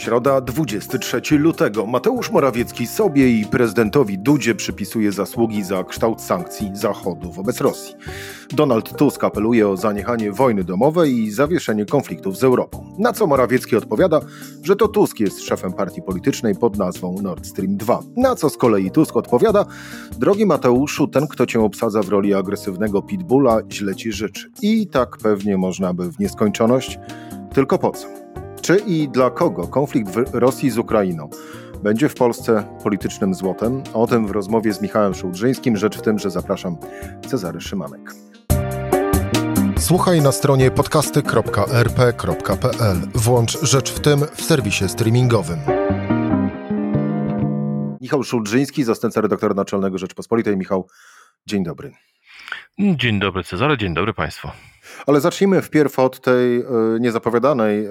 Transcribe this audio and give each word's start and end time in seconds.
Środa 0.00 0.40
23 0.40 1.38
lutego. 1.38 1.86
Mateusz 1.86 2.30
Morawiecki 2.30 2.86
sobie 2.86 3.30
i 3.30 3.44
prezydentowi 3.44 4.18
Dudzie 4.18 4.54
przypisuje 4.54 5.12
zasługi 5.12 5.64
za 5.64 5.84
kształt 5.84 6.22
sankcji 6.22 6.70
Zachodu 6.74 7.32
wobec 7.32 7.60
Rosji. 7.60 7.94
Donald 8.50 8.96
Tusk 8.96 9.24
apeluje 9.24 9.68
o 9.68 9.76
zaniechanie 9.76 10.32
wojny 10.32 10.64
domowej 10.64 11.14
i 11.14 11.30
zawieszenie 11.30 11.86
konfliktów 11.86 12.36
z 12.36 12.44
Europą. 12.44 12.94
Na 12.98 13.12
co 13.12 13.26
Morawiecki 13.26 13.76
odpowiada, 13.76 14.20
że 14.62 14.76
to 14.76 14.88
Tusk 14.88 15.20
jest 15.20 15.42
szefem 15.42 15.72
partii 15.72 16.02
politycznej 16.02 16.54
pod 16.54 16.78
nazwą 16.78 17.16
Nord 17.22 17.46
Stream 17.46 17.76
2. 17.76 18.00
Na 18.16 18.34
co 18.34 18.50
z 18.50 18.56
kolei 18.56 18.90
Tusk 18.90 19.16
odpowiada, 19.16 19.64
drogi 20.18 20.46
Mateuszu, 20.46 21.08
ten 21.08 21.26
kto 21.26 21.46
cię 21.46 21.60
obsadza 21.60 22.02
w 22.02 22.08
roli 22.08 22.34
agresywnego 22.34 23.02
pitbulla 23.02 23.60
źle 23.72 23.94
ci 23.94 24.12
życzy. 24.12 24.50
I 24.62 24.86
tak 24.86 25.16
pewnie 25.22 25.56
można 25.56 25.94
by 25.94 26.12
w 26.12 26.18
nieskończoność, 26.18 26.98
tylko 27.54 27.78
po 27.78 27.90
co? 27.90 28.19
Czy 28.62 28.76
i 28.76 29.08
dla 29.08 29.30
kogo 29.30 29.68
konflikt 29.68 30.10
w 30.10 30.34
Rosji 30.34 30.70
z 30.70 30.78
Ukrainą 30.78 31.30
będzie 31.82 32.08
w 32.08 32.14
Polsce 32.14 32.64
politycznym 32.82 33.34
złotem? 33.34 33.82
O 33.94 34.06
tym 34.06 34.26
w 34.26 34.30
rozmowie 34.30 34.72
z 34.72 34.82
Michałem 34.82 35.14
Szułdrzyńskim. 35.14 35.76
Rzecz 35.76 35.98
w 35.98 36.02
tym, 36.02 36.18
że 36.18 36.30
zapraszam 36.30 36.76
Cezary 37.26 37.60
Szymanek. 37.60 38.14
Słuchaj 39.78 40.20
na 40.20 40.32
stronie 40.32 40.70
podcasty.rp.pl. 40.70 42.96
Włącz 43.14 43.58
Rzecz 43.62 43.92
w 43.92 44.00
tym 44.00 44.20
w 44.34 44.42
serwisie 44.42 44.88
streamingowym. 44.88 45.58
Michał 48.00 48.24
Szułdrzyński, 48.24 48.84
zastępca 48.84 49.20
redaktora 49.20 49.54
naczelnego 49.54 49.98
Rzeczpospolitej. 49.98 50.56
Michał, 50.56 50.88
dzień 51.46 51.64
dobry. 51.64 51.92
Dzień 52.78 53.20
dobry 53.20 53.44
Cezary, 53.44 53.78
dzień 53.78 53.94
dobry 53.94 54.14
Państwu. 54.14 54.48
Ale 55.06 55.20
zacznijmy 55.20 55.62
wpierw 55.62 55.98
od 55.98 56.20
tej 56.20 56.60
e, 56.60 56.64
niezapowiadanej 57.00 57.84
e, 57.84 57.90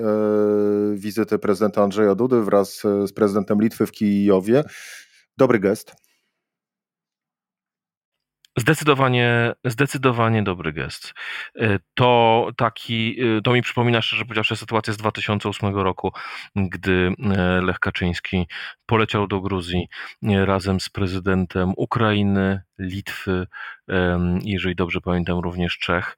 wizyty 0.94 1.40
prezydenta 1.40 1.84
Andrzeja 1.84 2.16
Dudy 2.16 2.44
wraz 2.44 2.86
e, 2.86 3.08
z 3.08 3.14
prezydentem 3.14 3.62
Litwy 3.62 3.86
w 3.86 3.92
Kijowie. 3.92 4.64
Dobry 5.38 5.60
gest. 5.60 5.96
Zdecydowanie, 8.58 9.54
zdecydowanie 9.66 10.44
dobry 10.44 10.74
gest. 10.74 11.14
To 11.94 12.50
taki, 12.58 13.18
to 13.44 13.54
mi 13.54 13.62
przypomina 13.62 14.02
szczerze 14.02 14.26
powiedziawszy 14.26 14.56
sytuację 14.56 14.94
z 14.94 14.98
2008 14.98 15.76
roku, 15.76 16.12
gdy 16.56 17.14
Lech 17.62 17.80
Kaczyński 17.80 18.48
poleciał 18.86 19.28
do 19.28 19.42
Gruzji 19.42 19.88
razem 20.46 20.80
z 20.80 20.90
prezydentem 20.90 21.74
Ukrainy, 21.78 22.62
Litwy, 22.80 23.48
jeżeli 24.44 24.76
dobrze 24.76 25.02
pamiętam, 25.02 25.40
również 25.40 25.78
Czech, 25.78 26.18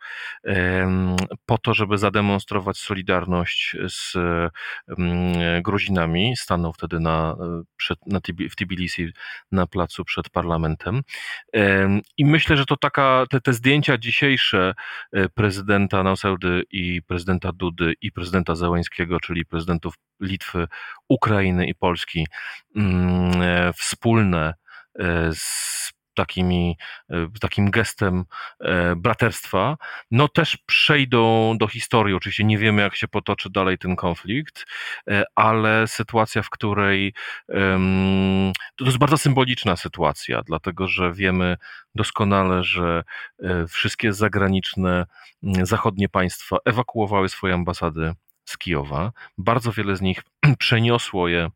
po 1.46 1.58
to, 1.58 1.74
żeby 1.74 1.98
zademonstrować 1.98 2.78
solidarność 2.78 3.76
z 3.88 4.18
Gruzinami. 5.62 6.34
Stanął 6.38 6.74
wtedy 6.74 7.00
na, 7.00 7.36
przed, 7.78 8.00
na, 8.08 8.20
w 8.52 8.56
Tbilisi 8.56 9.10
na 9.52 9.68
placu 9.68 10.06
przed 10.06 10.30
parlamentem. 10.30 11.02
I 12.18 12.26
myślę, 12.26 12.58
że 12.58 12.66
to 12.66 12.78
taka, 12.78 13.26
te, 13.30 13.42
te 13.42 13.54
zdjęcia 13.54 13.98
dzisiejsze 13.98 14.74
e, 15.12 15.30
prezydenta 15.30 16.04
Nauseudy 16.04 16.64
i 16.72 17.02
prezydenta 17.02 17.52
Dudy 17.52 17.94
i 18.02 18.12
prezydenta 18.12 18.56
Załęskiego, 18.56 19.20
czyli 19.20 19.46
prezydentów 19.46 19.94
Litwy, 20.20 20.68
Ukrainy 21.10 21.68
i 21.68 21.76
Polski, 21.76 22.28
mm, 22.76 23.42
e, 23.42 23.74
wspólne 23.74 24.54
e, 25.00 25.30
z 25.34 25.94
takimi, 26.14 26.78
e, 27.10 27.28
takim 27.42 27.72
gestem 27.72 28.26
e, 28.60 28.96
braterstwa, 28.96 29.78
no 30.12 30.28
też 30.28 30.58
przejdą 30.58 31.54
do 31.58 31.68
historii. 31.68 32.16
Oczywiście 32.16 32.44
nie 32.44 32.58
wiemy, 32.58 32.82
jak 32.82 32.96
się 32.96 33.08
potoczy 33.08 33.50
dalej 33.50 33.78
ten 33.78 33.96
konflikt, 33.96 34.66
e, 35.10 35.24
ale 35.36 35.88
sytuacja, 35.88 36.42
w 36.42 36.50
której 36.50 37.14
to 38.76 38.86
jest 38.86 38.98
bardzo 38.98 39.18
symboliczna 39.18 39.76
sytuacja, 39.76 40.42
dlatego 40.42 40.88
że 40.88 41.14
wiemy 41.14 41.58
doskonale, 41.96 42.64
że 42.64 43.04
wszystkie 43.68 44.14
zagraniczne 44.14 45.06
zachodnie 45.64 46.10
państwa 46.10 46.58
ewakuowały 46.66 47.30
swoje 47.30 47.54
ambasady 47.54 48.14
z 48.46 48.58
Kijowa. 48.58 49.12
Bardzo 49.38 49.72
wiele 49.72 49.96
z 49.96 50.02
nich 50.02 50.24
przeniosło 50.60 51.28
je 51.28 51.50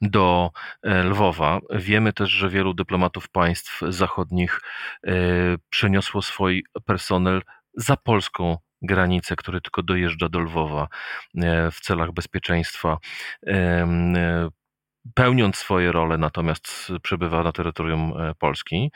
do 0.00 0.50
e, 0.82 1.02
Lwowa. 1.02 1.60
Wiemy 1.70 2.12
też, 2.12 2.30
że 2.30 2.48
wielu 2.48 2.74
dyplomatów 2.74 3.28
państw 3.28 3.80
zachodnich 3.88 4.60
e, 5.06 5.12
przeniosło 5.70 6.22
swój 6.22 6.64
personel 6.86 7.42
za 7.74 7.96
polską 7.96 8.56
granicę, 8.82 9.36
który 9.36 9.60
tylko 9.60 9.82
dojeżdża 9.82 10.28
do 10.28 10.40
Lwowa 10.40 10.88
e, 11.36 11.70
w 11.70 11.80
celach 11.80 12.12
bezpieczeństwa 12.12 12.98
pełniąc 15.14 15.56
swoje 15.56 15.92
role, 15.92 16.18
natomiast 16.18 16.92
przebywa 17.02 17.42
na 17.42 17.52
terytorium 17.52 18.12
Polski. 18.38 18.90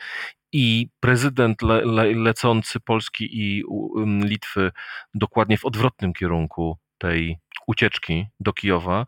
I 0.51 0.89
prezydent 0.99 1.61
le, 1.61 1.81
le, 1.85 2.13
lecący 2.15 2.79
Polski 2.79 3.29
i 3.31 3.63
Litwy 4.23 4.71
dokładnie 5.13 5.57
w 5.57 5.65
odwrotnym 5.65 6.13
kierunku 6.13 6.77
tej 6.97 7.37
ucieczki 7.67 8.27
do 8.39 8.53
Kijowa 8.53 9.05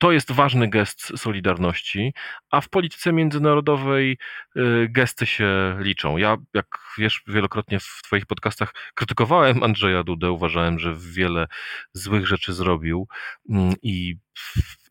to 0.00 0.12
jest 0.12 0.32
ważny 0.32 0.68
gest 0.68 1.12
solidarności, 1.16 2.14
a 2.50 2.60
w 2.60 2.68
polityce 2.68 3.12
międzynarodowej 3.12 4.18
y, 4.56 4.88
gesty 4.90 5.26
się 5.26 5.76
liczą. 5.80 6.16
Ja, 6.16 6.36
jak 6.54 6.66
wiesz, 6.98 7.22
wielokrotnie 7.26 7.80
w 7.80 8.00
Twoich 8.04 8.26
podcastach 8.26 8.74
krytykowałem 8.94 9.62
Andrzeja 9.62 10.04
Dudę, 10.04 10.30
uważałem, 10.30 10.78
że 10.78 10.94
wiele 10.98 11.46
złych 11.92 12.26
rzeczy 12.26 12.52
zrobił 12.52 13.08
mm, 13.50 13.74
i 13.82 14.16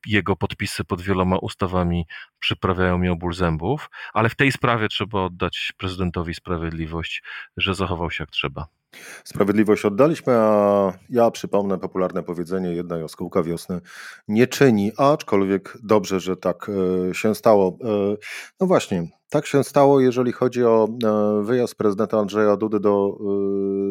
jego 0.06 0.36
podpisy 0.36 0.84
pod 0.84 1.02
wieloma 1.02 1.38
ustawami 1.38 2.06
przyprawiają 2.40 2.98
mi 2.98 3.10
o 3.10 3.16
ból 3.16 3.34
zębów, 3.34 3.90
ale 4.14 4.30
w 4.30 4.36
tej 4.36 4.52
sprawie 4.52 4.88
trzeba 4.88 5.22
oddać 5.22 5.74
prezydentowi 5.78 6.34
sprawiedliwość, 6.34 7.24
że 7.58 7.76
zachował 7.76 8.12
się 8.12 8.24
jak 8.24 8.32
trzeba. 8.32 8.79
Sprawiedliwość 9.24 9.86
oddaliśmy, 9.86 10.34
a 10.36 10.94
ja 11.10 11.32
przypomnę 11.32 11.78
popularne 11.78 12.24
powiedzenie 12.24 12.74
jedna 12.74 12.98
jaskółka 12.98 13.44
wiosny 13.44 13.82
nie 14.28 14.48
czyni, 14.48 14.92
aczkolwiek 14.98 15.78
dobrze, 15.84 16.20
że 16.20 16.38
tak 16.38 16.72
e, 17.10 17.14
się 17.14 17.36
stało. 17.36 17.78
E, 17.84 18.16
no 18.60 18.68
właśnie, 18.68 19.08
tak 19.30 19.46
się 19.46 19.64
stało, 19.64 20.00
jeżeli 20.00 20.32
chodzi 20.32 20.64
o 20.64 20.88
e, 21.04 21.44
wyjazd 21.44 21.76
prezydenta 21.76 22.20
Andrzeja 22.20 22.58
Dudy 22.58 22.80
do, 22.80 23.18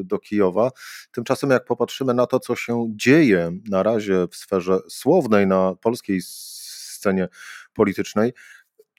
do 0.05 0.19
Kijowa. 0.19 0.71
Tymczasem 1.13 1.51
jak 1.51 1.65
popatrzymy 1.65 2.15
na 2.15 2.27
to, 2.27 2.41
co 2.41 2.57
się 2.57 2.87
dzieje 2.97 3.53
na 3.71 3.83
razie 3.83 4.27
w 4.31 4.37
sferze 4.37 4.79
słownej 4.89 5.47
na 5.47 5.75
polskiej 5.83 6.21
scenie 6.23 7.29
politycznej, 7.75 8.33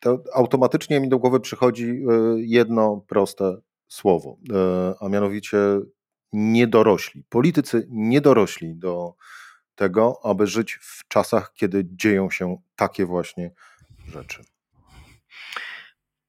to 0.01 0.23
automatycznie 0.33 0.99
mi 0.99 1.09
do 1.09 1.19
głowy 1.19 1.39
przychodzi 1.39 2.03
jedno 2.37 3.05
proste 3.07 3.57
słowo, 3.89 4.37
e, 4.53 4.93
a 5.01 5.09
mianowicie 5.09 5.57
niedorośli. 6.33 7.23
Politycy 7.29 7.87
nie 7.89 8.21
dorośli 8.21 8.75
do 8.75 9.13
tego, 9.75 10.19
aby 10.23 10.47
żyć 10.47 10.73
w 10.73 11.07
czasach, 11.07 11.53
kiedy 11.55 11.83
dzieją 11.85 12.29
się 12.29 12.57
takie 12.75 13.05
właśnie 13.05 13.51
rzeczy. 14.07 14.43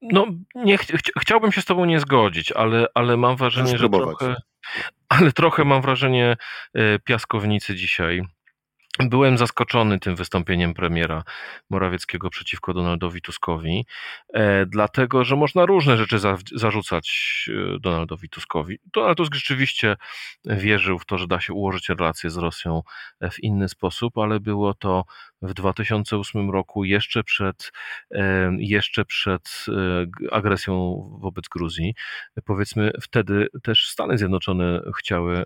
No, 0.03 0.27
nie 0.55 0.79
ch 0.79 0.85
chciałbym 1.21 1.53
się 1.53 1.61
z 1.63 1.65
Tobą 1.65 1.85
nie 1.85 2.01
zgodzić, 2.01 2.53
ale, 2.53 2.87
ale 2.95 3.17
mam 3.17 3.37
wrażenie, 3.37 3.79
że 3.79 3.89
trochę, 3.89 4.37
ale 5.09 5.33
trochę 5.33 5.65
mam 5.65 5.83
wrażenie 5.83 6.37
e, 6.75 6.99
piaskownicy 6.99 7.75
dzisiaj 7.75 8.23
Byłem 8.99 9.39
zaskoczony 9.39 10.01
tym 10.01 10.17
wystąpieniem 10.17 10.75
premiera 10.75 11.25
Morawieckiego 11.71 12.31
przeciwko 12.31 12.75
Donaldowi 12.75 13.23
Tuskowi, 13.23 13.87
e, 14.35 14.67
dlatego 14.67 15.25
że 15.25 15.37
można 15.37 15.67
różne 15.67 15.97
rzeczy 15.97 16.19
za, 16.19 16.37
zarzucać 16.55 17.11
e, 17.49 17.79
Donaldowi 17.79 18.29
Tuskowi. 18.29 18.79
Donald 18.95 19.17
Tusk 19.19 19.35
rzeczywiście 19.35 19.97
wierzył 20.45 20.99
w 20.99 21.07
to, 21.07 21.19
że 21.19 21.27
da 21.27 21.41
się 21.41 21.53
ułożyć 21.53 21.89
relacje 21.89 22.31
z 22.31 22.37
Rosją 22.37 22.83
e, 23.21 23.31
w 23.31 23.43
inny 23.43 23.69
sposób, 23.69 24.19
ale 24.19 24.41
było 24.41 24.75
to 24.75 25.05
w 25.43 25.55
2008 25.55 26.51
roku, 26.51 26.85
jeszcze 26.85 27.25
przed, 27.25 27.73
jeszcze 28.59 29.05
przed 29.05 29.67
agresją 30.33 30.75
wobec 31.21 31.49
Gruzji. 31.49 31.95
Powiedzmy, 32.45 32.91
wtedy 33.03 33.49
też 33.63 33.89
Stany 33.89 34.19
Zjednoczone 34.19 34.81
chciały 34.99 35.45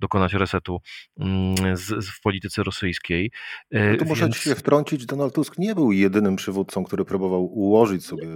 dokonać 0.00 0.32
resetu 0.32 0.80
mm, 1.20 1.76
w 2.16 2.20
polityce 2.22 2.63
antyrosyjskiej. 2.64 3.30
No 3.70 3.96
tu 3.98 4.04
muszę 4.04 4.24
Więc... 4.24 4.36
się 4.36 4.54
wtrącić, 4.54 5.06
Donald 5.06 5.34
Tusk 5.34 5.58
nie 5.58 5.74
był 5.74 5.92
jedynym 5.92 6.36
przywódcą, 6.36 6.84
który 6.84 7.04
próbował 7.04 7.44
ułożyć 7.44 8.06
sobie 8.06 8.26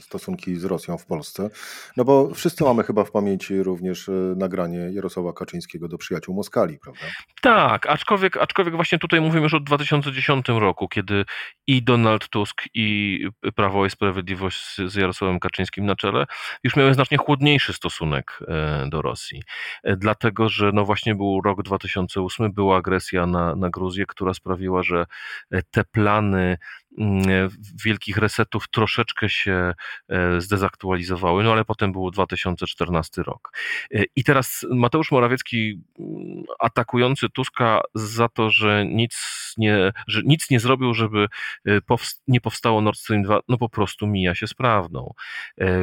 stosunki 0.00 0.56
z 0.56 0.64
Rosją 0.64 0.98
w 0.98 1.06
Polsce, 1.06 1.50
no 1.96 2.04
bo 2.04 2.34
wszyscy 2.34 2.64
mamy 2.64 2.84
chyba 2.84 3.04
w 3.04 3.10
pamięci 3.10 3.62
również 3.62 4.10
nagranie 4.36 4.78
Jarosława 4.78 5.32
Kaczyńskiego 5.32 5.88
do 5.88 5.98
przyjaciół 5.98 6.34
Moskali, 6.34 6.78
prawda? 6.78 7.06
Tak, 7.42 7.86
aczkolwiek, 7.86 8.36
aczkolwiek 8.36 8.74
właśnie 8.74 8.98
tutaj 8.98 9.20
mówimy 9.20 9.42
już 9.42 9.54
o 9.54 9.60
2010 9.60 10.48
roku, 10.48 10.88
kiedy 10.88 11.24
i 11.66 11.82
Donald 11.82 12.28
Tusk 12.28 12.62
i 12.74 13.20
Prawo 13.54 13.86
i 13.86 13.90
Sprawiedliwość 13.90 14.76
z 14.86 14.94
Jarosławem 14.94 15.40
Kaczyńskim 15.40 15.86
na 15.86 15.96
czele 15.96 16.26
już 16.64 16.76
miały 16.76 16.94
znacznie 16.94 17.18
chłodniejszy 17.18 17.72
stosunek 17.72 18.38
e, 18.48 18.86
do 18.90 19.02
Rosji. 19.02 19.42
E, 19.84 19.96
dlatego, 19.96 20.48
że 20.48 20.70
no 20.72 20.84
właśnie 20.84 21.14
był 21.14 21.40
rok 21.44 21.62
2008, 21.62 22.52
była 22.52 22.76
agresja 22.76 23.26
na, 23.26 23.56
na 23.56 23.70
Gruzję, 23.78 24.06
która 24.06 24.34
sprawiła, 24.34 24.82
że 24.82 25.06
e, 25.50 25.62
te 25.62 25.84
plany 25.84 26.58
Mm, 26.98 27.48
wielkich 27.84 28.16
resetów 28.16 28.68
troszeczkę 28.68 29.28
się 29.28 29.74
e, 30.08 30.40
zdezaktualizowały, 30.40 31.44
no 31.44 31.52
ale 31.52 31.64
potem 31.64 31.92
był 31.92 32.10
2014 32.10 33.22
rok. 33.22 33.52
E, 33.94 34.04
I 34.16 34.24
teraz 34.24 34.66
Mateusz 34.70 35.12
Morawiecki 35.12 35.80
mm, 35.98 36.44
atakujący 36.58 37.28
Tuska 37.28 37.80
za 37.94 38.28
to, 38.28 38.50
że 38.50 38.86
nic 38.86 39.16
nie, 39.58 39.92
że 40.06 40.22
nic 40.24 40.50
nie 40.50 40.60
zrobił, 40.60 40.94
żeby 40.94 41.26
e, 41.66 41.80
nie 42.28 42.40
powstało 42.40 42.80
Nord 42.80 42.98
Stream 42.98 43.22
2, 43.22 43.40
no 43.48 43.58
po 43.58 43.68
prostu 43.68 44.06
mija 44.06 44.34
się 44.34 44.46
z 44.46 44.54
prawdą. 44.54 45.14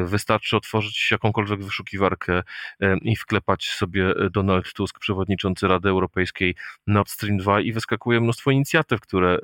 Wystarczy 0.04 0.56
otworzyć 0.56 1.08
jakąkolwiek 1.10 1.64
wyszukiwarkę 1.64 2.42
i 3.02 3.16
wklepać 3.16 3.64
sobie 3.64 4.14
Donald 4.30 4.72
Tusk, 4.72 4.98
przewodniczący 4.98 5.68
Rady 5.68 5.88
Europejskiej 5.88 6.54
Nord 6.86 7.10
Stream 7.10 7.36
2 7.36 7.60
i 7.60 7.72
wyskakuje 7.86 8.20
mnóstwo 8.20 8.50
inicjatyw, 8.50 9.00
które 9.00 9.38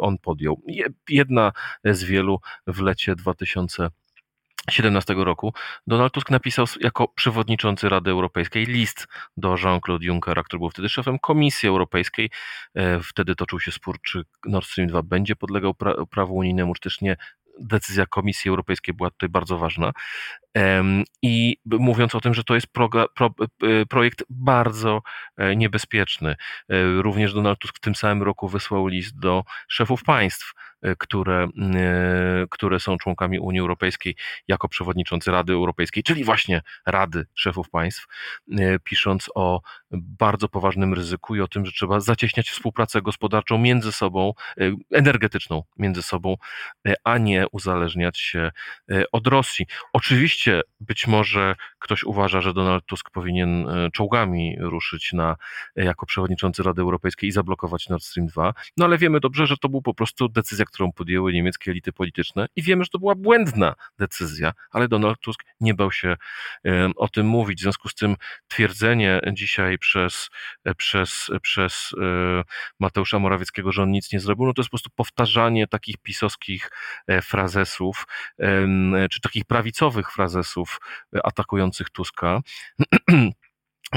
on 0.00 0.18
podjął 0.18 0.62
jedna 1.08 1.52
z 1.84 2.04
wielu 2.04 2.38
w 2.66 2.80
lecie 2.80 3.14
2017 3.14 5.14
roku 5.14 5.54
Donald 5.86 6.12
Tusk 6.12 6.30
napisał 6.30 6.66
jako 6.80 7.08
przewodniczący 7.08 7.88
Rady 7.88 8.10
Europejskiej 8.10 8.66
list 8.66 9.06
do 9.36 9.56
Jean-Claude 9.56 10.04
Junckera, 10.04 10.42
który 10.42 10.58
był 10.58 10.70
wtedy 10.70 10.88
szefem 10.88 11.18
Komisji 11.18 11.68
Europejskiej. 11.68 12.30
E, 12.74 13.00
wtedy 13.00 13.34
toczył 13.34 13.60
się 13.60 13.72
spór, 13.72 14.00
czy 14.02 14.22
Nord 14.46 14.66
Stream 14.66 14.88
2 14.88 15.02
będzie 15.02 15.36
podlegał 15.36 15.74
pra 15.74 15.94
prawu 16.10 16.36
unijnemu, 16.36 16.74
czy 16.74 16.80
też 16.80 17.00
nie 17.00 17.16
decyzja 17.60 18.06
Komisji 18.06 18.48
Europejskiej 18.48 18.94
była 18.94 19.10
tutaj 19.10 19.28
bardzo 19.28 19.58
ważna. 19.58 19.92
I 21.22 21.56
mówiąc 21.66 22.14
o 22.14 22.20
tym, 22.20 22.34
że 22.34 22.44
to 22.44 22.54
jest 22.54 22.66
pro, 22.66 22.88
pro, 23.14 23.34
e, 23.62 23.86
projekt 23.86 24.24
bardzo 24.30 25.02
e, 25.36 25.56
niebezpieczny. 25.56 26.36
Również 26.98 27.34
Donald 27.34 27.58
Tusk 27.58 27.76
w 27.76 27.80
tym 27.80 27.94
samym 27.94 28.22
roku 28.22 28.48
wysłał 28.48 28.86
list 28.86 29.18
do 29.18 29.44
szefów 29.68 30.04
państw 30.04 30.54
E, 30.82 30.96
które, 30.96 31.48
e, 31.74 32.46
które 32.50 32.80
są 32.80 32.98
członkami 32.98 33.38
Unii 33.38 33.60
Europejskiej 33.60 34.16
jako 34.48 34.68
przewodniczący 34.68 35.30
Rady 35.30 35.52
Europejskiej, 35.52 36.02
czyli 36.02 36.24
właśnie 36.24 36.62
Rady 36.86 37.26
Szefów 37.34 37.70
Państw, 37.70 38.06
e, 38.58 38.78
pisząc 38.78 39.30
o 39.34 39.60
bardzo 39.90 40.48
poważnym 40.48 40.94
ryzyku 40.94 41.36
i 41.36 41.40
o 41.40 41.48
tym, 41.48 41.66
że 41.66 41.72
trzeba 41.72 42.00
zacieśniać 42.00 42.50
współpracę 42.50 43.02
gospodarczą 43.02 43.58
między 43.58 43.92
sobą, 43.92 44.32
energetyczną 44.92 45.62
między 45.76 46.02
sobą, 46.02 46.36
a 47.04 47.18
nie 47.18 47.46
uzależniać 47.52 48.18
się 48.18 48.50
od 49.12 49.26
Rosji. 49.26 49.66
Oczywiście 49.92 50.41
być 50.80 51.06
może 51.06 51.54
ktoś 51.78 52.04
uważa, 52.04 52.40
że 52.40 52.54
Donald 52.54 52.86
Tusk 52.86 53.10
powinien 53.10 53.66
czołgami 53.92 54.56
ruszyć 54.60 55.12
na, 55.12 55.36
jako 55.76 56.06
przewodniczący 56.06 56.62
Rady 56.62 56.82
Europejskiej 56.82 57.28
i 57.28 57.32
zablokować 57.32 57.88
Nord 57.88 58.04
Stream 58.04 58.26
2, 58.26 58.54
no 58.76 58.84
ale 58.84 58.98
wiemy 58.98 59.20
dobrze, 59.20 59.46
że 59.46 59.56
to 59.56 59.68
był 59.68 59.82
po 59.82 59.94
prostu 59.94 60.28
decyzja, 60.28 60.64
którą 60.64 60.92
podjęły 60.92 61.32
niemieckie 61.32 61.70
elity 61.70 61.92
polityczne 61.92 62.46
i 62.56 62.62
wiemy, 62.62 62.84
że 62.84 62.90
to 62.90 62.98
była 62.98 63.14
błędna 63.14 63.74
decyzja, 63.98 64.52
ale 64.70 64.88
Donald 64.88 65.20
Tusk 65.20 65.44
nie 65.60 65.74
bał 65.74 65.92
się 65.92 66.16
o 66.96 67.08
tym 67.08 67.26
mówić. 67.26 67.58
W 67.58 67.62
związku 67.62 67.88
z 67.88 67.94
tym 67.94 68.16
twierdzenie 68.48 69.20
dzisiaj 69.32 69.78
przez, 69.78 70.30
przez, 70.76 71.30
przez 71.42 71.90
e, 72.00 72.42
Mateusza 72.80 73.18
Morawieckiego, 73.18 73.72
że 73.72 73.82
on 73.82 73.90
nic 73.90 74.12
nie 74.12 74.20
zrobił, 74.20 74.46
no 74.46 74.52
to 74.52 74.62
jest 74.62 74.68
po 74.68 74.76
prostu 74.76 74.90
powtarzanie 74.96 75.66
takich 75.66 75.96
pisowskich 75.98 76.70
e, 77.06 77.22
frazesów, 77.22 78.06
czy 79.10 79.20
takich 79.20 79.44
prawicowych 79.44 80.12
frazesów 80.12 80.31
e, 81.16 81.26
atakujących 81.26 81.90
Tuska. 81.90 82.40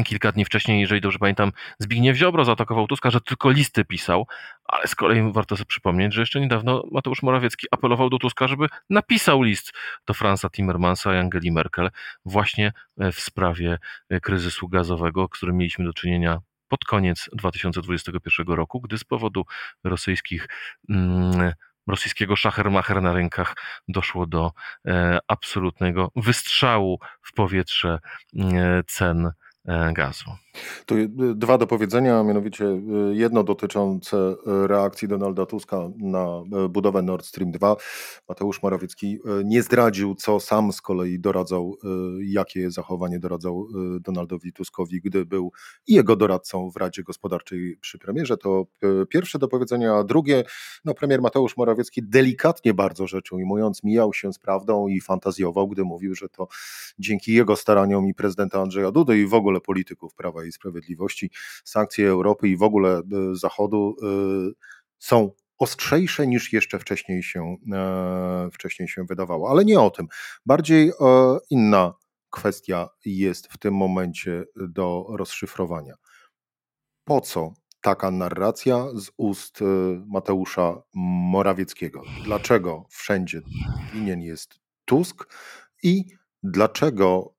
kilka 0.04 0.32
dni 0.32 0.46
wcześniej, 0.46 0.82
jeżeli 0.82 1.02
dobrze 1.02 1.20
pamiętam, 1.20 1.52
Zbigniew 1.80 2.18
Ziobro 2.18 2.46
zaatakował 2.46 2.88
Tuska, 2.88 3.10
że 3.10 3.22
tylko 3.22 3.50
listy 3.50 3.86
pisał, 3.86 4.28
ale 4.66 4.88
z 4.88 4.96
kolei 4.96 5.32
warto 5.34 5.58
sobie 5.58 5.66
przypomnieć, 5.66 6.14
że 6.14 6.22
jeszcze 6.22 6.40
niedawno 6.40 6.84
Mateusz 6.92 7.24
Morawiecki 7.24 7.68
apelował 7.72 8.10
do 8.10 8.18
Tuska, 8.18 8.48
żeby 8.48 8.68
napisał 8.90 9.42
list 9.42 9.74
do 10.08 10.14
Franza 10.14 10.50
Timmermansa 10.50 11.16
i 11.16 11.18
Angeli 11.18 11.52
Merkel 11.52 11.90
właśnie 12.26 12.74
e, 13.00 13.12
w 13.12 13.20
sprawie 13.20 13.78
e, 14.10 14.20
kryzysu 14.20 14.70
gazowego, 14.70 15.28
z 15.34 15.38
którym 15.38 15.58
mieliśmy 15.58 15.86
do 15.86 15.94
czynienia 15.94 16.40
pod 16.68 16.86
koniec 16.86 17.30
2021 17.34 18.48
roku, 18.48 18.82
gdy 18.82 18.98
z 18.98 19.04
powodu 19.04 19.46
rosyjskich 19.84 20.48
mm, 20.90 21.54
rosyjskiego 21.88 22.36
szachermacher 22.36 23.02
na 23.02 23.14
rękach 23.14 23.56
doszło 23.88 24.28
do 24.28 24.52
e, 24.88 25.20
absolutnego 25.28 26.12
wystrzału 26.16 27.00
w 27.22 27.34
powietrze 27.34 28.00
e, 28.40 28.84
cen 28.88 29.32
E, 29.68 29.94
gazu. 29.94 30.26
Tu 30.86 30.96
y, 30.96 31.10
dwa 31.36 31.58
do 31.58 31.68
powiedzenia, 31.68 32.24
mianowicie 32.24 32.66
y, 32.66 33.16
jedno 33.16 33.44
dotyczące 33.44 34.18
y, 34.18 34.68
reakcji 34.68 35.08
Donalda 35.08 35.46
Tuska 35.46 35.90
na 35.98 36.44
budowę 36.70 37.02
Nord 37.02 37.26
Stream 37.26 37.52
2. 37.52 37.76
Mateusz 38.30 38.64
Morawiecki 38.64 39.20
nie 39.44 39.64
zdradził, 39.64 40.16
co 40.16 40.40
sam 40.40 40.74
z 40.74 40.82
kolei 40.82 41.20
doradzał, 41.20 41.78
jakie 42.24 42.72
zachowanie 42.72 43.20
doradzał 43.20 43.68
Donaldowi 44.00 44.54
Tuskowi, 44.54 45.02
gdy 45.02 45.26
był 45.26 45.52
jego 45.88 46.16
doradcą 46.16 46.72
w 46.72 46.78
Radzie 46.78 47.04
Gospodarczej 47.04 47.78
przy 47.82 48.00
premierze. 48.00 48.38
To 48.38 48.66
pierwsze 49.10 49.40
do 49.40 49.48
powiedzenia, 49.48 49.96
a 49.96 50.04
drugie, 50.04 50.44
no 50.86 50.94
premier 50.94 51.22
Mateusz 51.22 51.58
Morawiecki 51.58 52.04
delikatnie 52.04 52.74
bardzo 52.74 53.08
rzecz 53.08 53.32
ujmując, 53.32 53.84
mijał 53.84 54.14
się 54.14 54.34
z 54.34 54.40
prawdą 54.40 54.88
i 54.88 55.02
fantazjował, 55.02 55.68
gdy 55.68 55.84
mówił, 55.84 56.16
że 56.16 56.30
to 56.30 56.48
dzięki 57.00 57.34
jego 57.34 57.56
staraniom 57.56 58.08
i 58.08 58.14
prezydenta 58.14 58.62
Andrzeja 58.62 58.92
Dudy 58.92 59.20
i 59.20 59.26
w 59.26 59.34
ogóle 59.34 59.62
polityków 59.62 60.16
Prawa 60.16 60.45
i 60.48 60.52
Sprawiedliwości, 60.52 61.32
sankcje 61.64 62.10
Europy 62.10 62.48
i 62.48 62.58
w 62.58 62.64
ogóle 62.64 62.98
e, 62.98 63.02
Zachodu 63.36 63.96
e, 64.02 64.06
są 65.00 65.32
ostrzejsze 65.58 66.28
niż 66.28 66.54
jeszcze 66.54 66.80
wcześniej 66.80 67.24
się, 67.24 67.56
e, 67.74 68.50
wcześniej 68.54 68.88
się 68.88 69.06
wydawało. 69.06 69.50
Ale 69.50 69.66
nie 69.66 69.80
o 69.80 69.90
tym. 69.90 70.08
Bardziej 70.46 70.92
inna 71.50 71.94
kwestia 72.30 72.90
jest 73.06 73.48
w 73.48 73.58
tym 73.58 73.74
momencie 73.74 74.44
do 74.56 75.06
rozszyfrowania. 75.10 75.96
Po 77.04 77.22
co 77.22 77.54
taka 77.82 78.12
narracja 78.12 78.88
z 78.96 79.12
ust 79.18 79.60
Mateusza 80.06 80.82
Morawieckiego? 81.32 82.02
Dlaczego 82.24 82.86
wszędzie 82.90 83.42
winien 83.94 84.22
jest 84.22 84.60
Tusk 84.86 85.34
i 85.84 86.06
dlaczego 86.44 87.35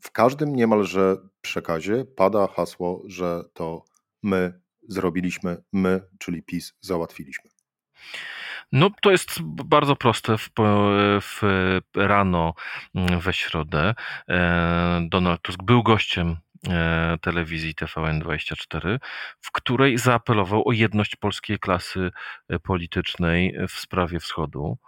w 0.00 0.10
każdym 0.10 0.56
niemalże 0.56 1.16
przekazie 1.40 2.04
pada 2.04 2.46
hasło, 2.46 3.02
że 3.06 3.42
to 3.54 3.84
my 4.22 4.60
zrobiliśmy, 4.88 5.62
my, 5.72 6.00
czyli 6.18 6.42
PiS, 6.42 6.72
załatwiliśmy. 6.80 7.50
No, 8.72 8.90
to 9.02 9.10
jest 9.10 9.42
bardzo 9.42 9.96
proste. 9.96 10.38
W, 10.38 10.48
w, 11.20 11.40
rano 11.96 12.54
mm, 12.94 13.20
we 13.20 13.32
środę 13.32 13.94
e, 14.28 15.06
Donald 15.10 15.42
Tusk 15.42 15.62
był 15.62 15.82
gościem 15.82 16.36
telewizji 17.20 17.74
TVN24, 17.74 18.98
w 19.40 19.52
której 19.52 19.98
zaapelował 19.98 20.68
o 20.68 20.72
jedność 20.72 21.16
polskiej 21.16 21.58
klasy 21.58 22.10
e, 22.48 22.58
politycznej 22.58 23.56
w 23.68 23.72
sprawie 23.72 24.20
wschodu, 24.20 24.78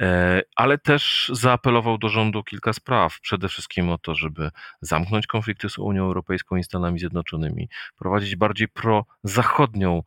e, 0.00 0.42
ale 0.56 0.78
też 0.78 1.30
zaapelował 1.34 1.98
do 1.98 2.08
rządu 2.08 2.44
kilka 2.44 2.72
spraw. 2.72 3.20
Przede 3.20 3.48
wszystkim 3.48 3.90
o 3.90 3.98
to, 3.98 4.14
żeby 4.14 4.50
zamknąć 4.80 5.26
konflikty 5.26 5.70
z 5.70 5.78
Unią 5.78 6.04
Europejską 6.04 6.56
i 6.56 6.64
Stanami 6.64 6.98
Zjednoczonymi, 6.98 7.68
prowadzić 7.98 8.36
bardziej 8.36 8.68
prozachodnią 8.68 10.02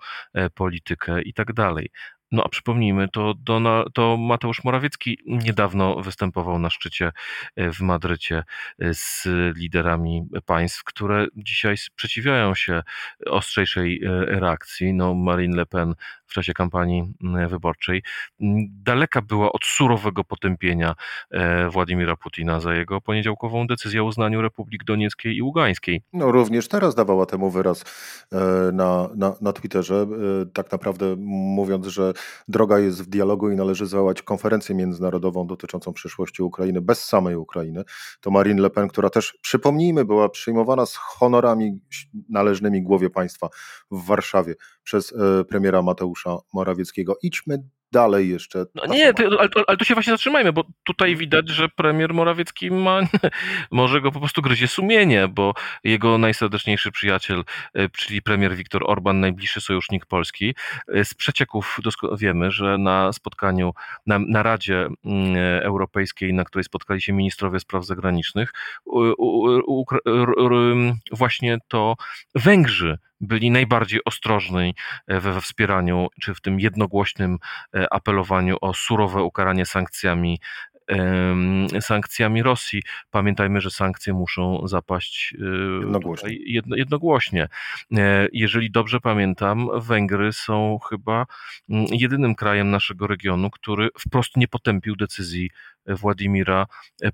politykę 0.55 1.21
i 1.21 1.33
tak 1.33 1.53
dalej. 1.53 1.89
No 2.33 2.43
a 2.43 2.49
przypomnijmy, 2.49 3.09
to, 3.09 3.33
Dona, 3.33 3.83
to 3.93 4.17
Mateusz 4.17 4.63
Morawiecki 4.63 5.17
niedawno 5.25 5.95
występował 5.95 6.59
na 6.59 6.69
szczycie 6.69 7.11
e, 7.55 7.71
w 7.71 7.79
Madrycie 7.79 8.43
e, 8.79 8.93
z 8.93 9.27
liderami 9.57 10.27
państw, 10.45 10.83
które 10.83 11.27
dzisiaj 11.35 11.77
sprzeciwiają 11.77 12.55
się 12.55 12.83
ostrzejszej 13.25 14.03
e, 14.03 14.09
reakcji. 14.25 14.93
No 14.93 15.13
Marine 15.13 15.57
Le 15.57 15.65
Pen 15.65 15.95
w 16.33 16.35
czasie 16.35 16.53
kampanii 16.53 17.13
wyborczej, 17.49 18.03
daleka 18.69 19.21
była 19.21 19.51
od 19.51 19.65
surowego 19.65 20.23
potępienia 20.23 20.95
Władimira 21.69 22.15
Putina 22.15 22.59
za 22.59 22.73
jego 22.73 23.01
poniedziałkową 23.01 23.67
decyzję 23.67 24.01
o 24.01 24.05
uznaniu 24.05 24.41
Republik 24.41 24.83
Donieckiej 24.83 25.35
i 25.35 25.41
Ługańskiej. 25.41 26.01
No 26.13 26.31
również 26.31 26.67
teraz 26.67 26.95
dawała 26.95 27.25
temu 27.25 27.49
wyraz 27.49 27.83
na, 28.73 29.09
na, 29.15 29.35
na 29.41 29.53
Twitterze, 29.53 30.07
tak 30.53 30.71
naprawdę 30.71 31.15
mówiąc, 31.55 31.87
że 31.87 32.13
droga 32.47 32.79
jest 32.79 33.03
w 33.03 33.07
dialogu 33.07 33.51
i 33.51 33.55
należy 33.55 33.85
zwołać 33.85 34.21
konferencję 34.21 34.75
międzynarodową 34.75 35.47
dotyczącą 35.47 35.93
przyszłości 35.93 36.43
Ukrainy 36.43 36.81
bez 36.81 37.05
samej 37.05 37.35
Ukrainy. 37.35 37.83
To 38.21 38.31
Marine 38.31 38.61
Le 38.61 38.69
Pen, 38.69 38.87
która 38.87 39.09
też, 39.09 39.37
przypomnijmy, 39.41 40.05
była 40.05 40.29
przyjmowana 40.29 40.85
z 40.85 40.95
honorami 40.95 41.79
należnymi 42.29 42.83
głowie 42.83 43.09
państwa 43.09 43.49
w 43.91 44.05
Warszawie 44.05 44.55
przez 44.83 45.13
e, 45.13 45.43
premiera 45.45 45.81
Mateusza 45.81 46.37
Morawieckiego. 46.53 47.17
Idźmy 47.23 47.63
dalej 47.93 48.29
jeszcze. 48.29 48.65
No 48.75 48.85
nie, 48.85 49.13
ale, 49.39 49.49
ale 49.67 49.77
tu 49.77 49.85
się 49.85 49.93
właśnie 49.93 50.13
zatrzymajmy, 50.13 50.53
bo 50.53 50.63
tutaj 50.83 51.09
mhm. 51.09 51.19
widać, 51.19 51.49
że 51.49 51.69
premier 51.69 52.13
Morawiecki 52.13 52.71
ma, 52.71 52.99
może 53.71 54.01
go 54.01 54.11
po 54.11 54.19
prostu 54.19 54.41
gryzie 54.41 54.67
sumienie, 54.67 55.27
bo 55.27 55.53
jego 55.83 56.17
najserdeczniejszy 56.17 56.91
przyjaciel, 56.91 57.43
e, 57.73 57.89
czyli 57.89 58.21
premier 58.21 58.55
Viktor 58.55 58.83
Orban, 58.85 59.19
najbliższy 59.19 59.61
sojusznik 59.61 60.05
Polski, 60.05 60.55
e, 60.87 61.05
z 61.05 61.13
przecieków 61.13 61.79
wiemy, 62.17 62.51
że 62.51 62.77
na 62.77 63.13
spotkaniu, 63.13 63.73
na, 64.05 64.19
na 64.19 64.43
Radzie 64.43 64.87
mm, 65.05 65.35
Europejskiej, 65.63 66.33
na 66.33 66.43
której 66.43 66.63
spotkali 66.63 67.01
się 67.01 67.13
ministrowie 67.13 67.59
spraw 67.59 67.85
zagranicznych, 67.85 68.53
właśnie 71.11 71.57
to 71.67 71.95
Węgrzy 72.35 72.97
byli 73.23 73.51
najbardziej 73.51 73.99
ostrożni 74.05 74.75
e, 75.07 75.19
we 75.19 75.41
wspieraniu, 75.41 76.07
czy 76.21 76.35
w 76.35 76.41
tym 76.41 76.59
jednogłośnym 76.59 77.37
e, 77.75 77.93
apelowaniu 77.93 78.57
o 78.61 78.73
surowe 78.73 79.23
ukaranie 79.23 79.65
sankcjami 79.65 80.39
sankcjami 81.81 82.43
Rosji. 82.43 82.81
Pamiętajmy, 83.11 83.61
że 83.61 83.69
sankcje 83.69 84.13
muszą 84.13 84.67
zapaść 84.67 85.33
e, 85.39 85.45
jednogłośnie. 85.79 86.29
jednogłośnie. 86.75 87.47
Jeżeli 88.33 88.71
dobrze 88.71 88.99
pamiętam, 88.99 89.69
Węgry 89.81 90.33
są 90.33 90.79
chyba 90.89 91.25
mm, 91.69 91.85
jedynym 91.91 92.35
krajem 92.35 92.71
naszego 92.71 93.07
regionu, 93.07 93.49
który 93.49 93.89
wprost 93.99 94.37
nie 94.37 94.47
potępił 94.47 94.95
decyzji 94.95 95.49
Władimira 95.87 96.65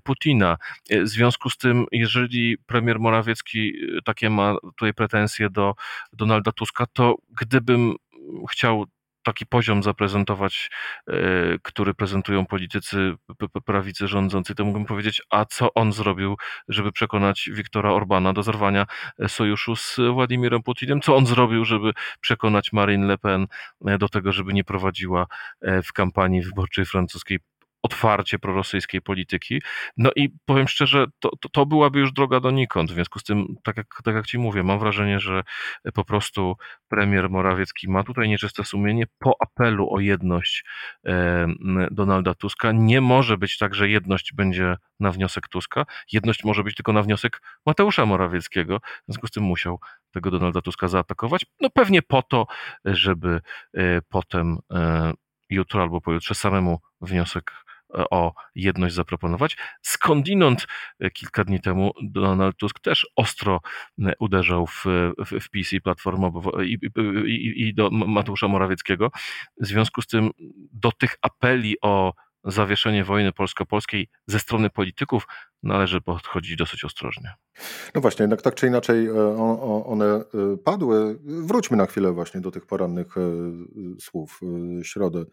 Putina. 0.02 0.56
W 0.90 1.08
związku 1.08 1.50
z 1.50 1.56
tym, 1.56 1.86
jeżeli 1.92 2.58
premier 2.58 3.00
Morawiecki 3.00 3.72
takie 4.04 4.30
ma 4.30 4.54
tutaj 4.62 4.94
pretensje 4.94 5.50
do 5.50 5.74
Donalda 6.12 6.52
Tuska, 6.52 6.86
to 6.92 7.14
gdybym 7.40 7.94
chciał 8.50 8.86
taki 9.22 9.46
poziom 9.46 9.82
zaprezentować, 9.82 10.70
e, 11.08 11.12
który 11.62 11.94
prezentują 11.94 12.46
politycy 12.46 13.14
prawicy 13.64 14.08
rządzącej, 14.08 14.56
to 14.56 14.64
mógłbym 14.64 14.86
powiedzieć, 14.86 15.22
a 15.30 15.44
co 15.44 15.74
on 15.74 15.92
zrobił, 15.92 16.36
żeby 16.68 16.92
przekonać 16.92 17.50
Wiktora 17.52 17.92
Orbana 17.92 18.32
do 18.32 18.42
zerwania 18.42 18.86
e, 19.18 19.28
sojuszu 19.28 19.76
z 19.76 19.96
Władimirem 20.12 20.62
Putinem, 20.62 21.00
co 21.00 21.16
on 21.16 21.26
zrobił, 21.26 21.64
żeby 21.64 21.92
przekonać 22.20 22.72
Marine 22.72 23.06
Le 23.06 23.18
Pen 23.18 23.46
e, 23.86 23.98
do 23.98 24.08
tego, 24.08 24.32
żeby 24.32 24.52
nie 24.52 24.64
prowadziła 24.64 25.26
w 25.62 25.92
kampanii 25.92 26.42
wyborczej 26.42 26.84
francuskiej 26.84 27.38
otwarcie 27.82 28.38
prorosyjskiej 28.38 29.02
polityki. 29.02 29.62
No 29.96 30.10
i 30.16 30.28
powiem 30.44 30.68
szczerze, 30.68 31.06
to, 31.18 31.30
to, 31.40 31.48
to, 31.48 31.66
byłaby 31.66 31.98
już 31.98 32.12
droga 32.12 32.40
donikąd. 32.40 32.90
W 32.90 32.94
związku 32.94 33.18
z 33.18 33.24
tym, 33.24 33.54
tak 33.64 33.76
jak, 33.76 33.86
tak 34.04 34.14
jak 34.14 34.26
ci 34.26 34.38
mówię, 34.38 34.62
mam 34.62 34.78
wrażenie, 34.78 35.20
że 35.20 35.42
po 35.94 36.04
prostu 36.04 36.56
premier 36.88 37.30
Morawiecki 37.30 37.90
ma 37.90 38.04
tutaj 38.04 38.28
nieczyste 38.28 38.64
sumienie. 38.64 39.04
Po 39.18 39.36
apelu 39.40 39.94
o 39.94 40.00
jedność 40.00 40.64
Donalda 41.90 42.34
Tuska 42.34 42.72
nie 42.72 43.00
może 43.00 43.38
być 43.38 43.58
tak, 43.58 43.74
że 43.74 43.88
jedność 43.88 44.32
będzie 44.32 44.76
na 45.00 45.10
wniosek 45.10 45.48
Tuska. 45.48 45.86
Jedność 46.12 46.44
może 46.44 46.64
być 46.64 46.74
tylko 46.74 46.92
na 46.92 47.02
wniosek 47.02 47.42
Mateusza 47.66 48.06
Morawieckiego. 48.06 48.78
W 48.78 49.04
związku 49.08 49.26
z 49.26 49.30
tym 49.30 49.42
musiał 49.44 49.80
tego 50.12 50.30
Donalda 50.30 50.60
Tuska 50.60 50.88
zaatakować. 50.88 51.46
No 51.60 51.70
pewnie 51.70 52.02
po 52.02 52.22
to, 52.22 52.46
żeby 52.84 53.40
e, 53.74 54.02
potem 54.08 54.58
e, 54.72 55.12
jutro 55.50 55.82
albo 55.82 56.00
pojutrze 56.00 56.34
samemu 56.34 56.80
wniosek 57.00 57.52
o 57.92 58.32
jedność 58.54 58.94
zaproponować. 58.94 59.56
Skądinąd 59.82 60.66
e, 61.00 61.10
kilka 61.10 61.44
dni 61.44 61.60
temu 61.60 61.92
Donald 62.02 62.56
Tusk 62.56 62.80
też 62.80 63.06
ostro 63.16 63.60
e, 64.02 64.12
uderzał 64.18 64.66
w, 64.66 64.84
w, 65.26 65.44
w 65.44 65.50
PiS 65.50 65.72
i 65.72 65.80
Platformę 65.80 66.32
i, 66.64 66.78
i, 67.26 67.68
i 67.68 67.74
do 67.74 67.90
Mateusza 67.90 68.48
Morawieckiego. 68.48 69.10
W 69.60 69.66
związku 69.66 70.02
z 70.02 70.06
tym 70.06 70.30
do 70.72 70.92
tych 70.92 71.16
apeli 71.22 71.76
o 71.82 72.12
zawieszenie 72.44 73.04
wojny 73.04 73.32
polsko-polskiej 73.32 74.08
ze 74.26 74.38
strony 74.38 74.70
polityków 74.70 75.26
należy 75.62 76.00
podchodzić 76.00 76.56
dosyć 76.56 76.84
ostrożnie. 76.84 77.34
No 77.94 78.00
właśnie, 78.00 78.22
jednak 78.22 78.42
tak 78.42 78.54
czy 78.54 78.66
inaczej 78.66 79.06
e, 79.06 79.36
one 79.86 80.24
padły. 80.64 81.18
Wróćmy 81.24 81.76
na 81.76 81.86
chwilę 81.86 82.12
właśnie 82.12 82.40
do 82.40 82.50
tych 82.50 82.66
porannych 82.66 83.14
słów 84.00 84.40
środy 84.82 85.26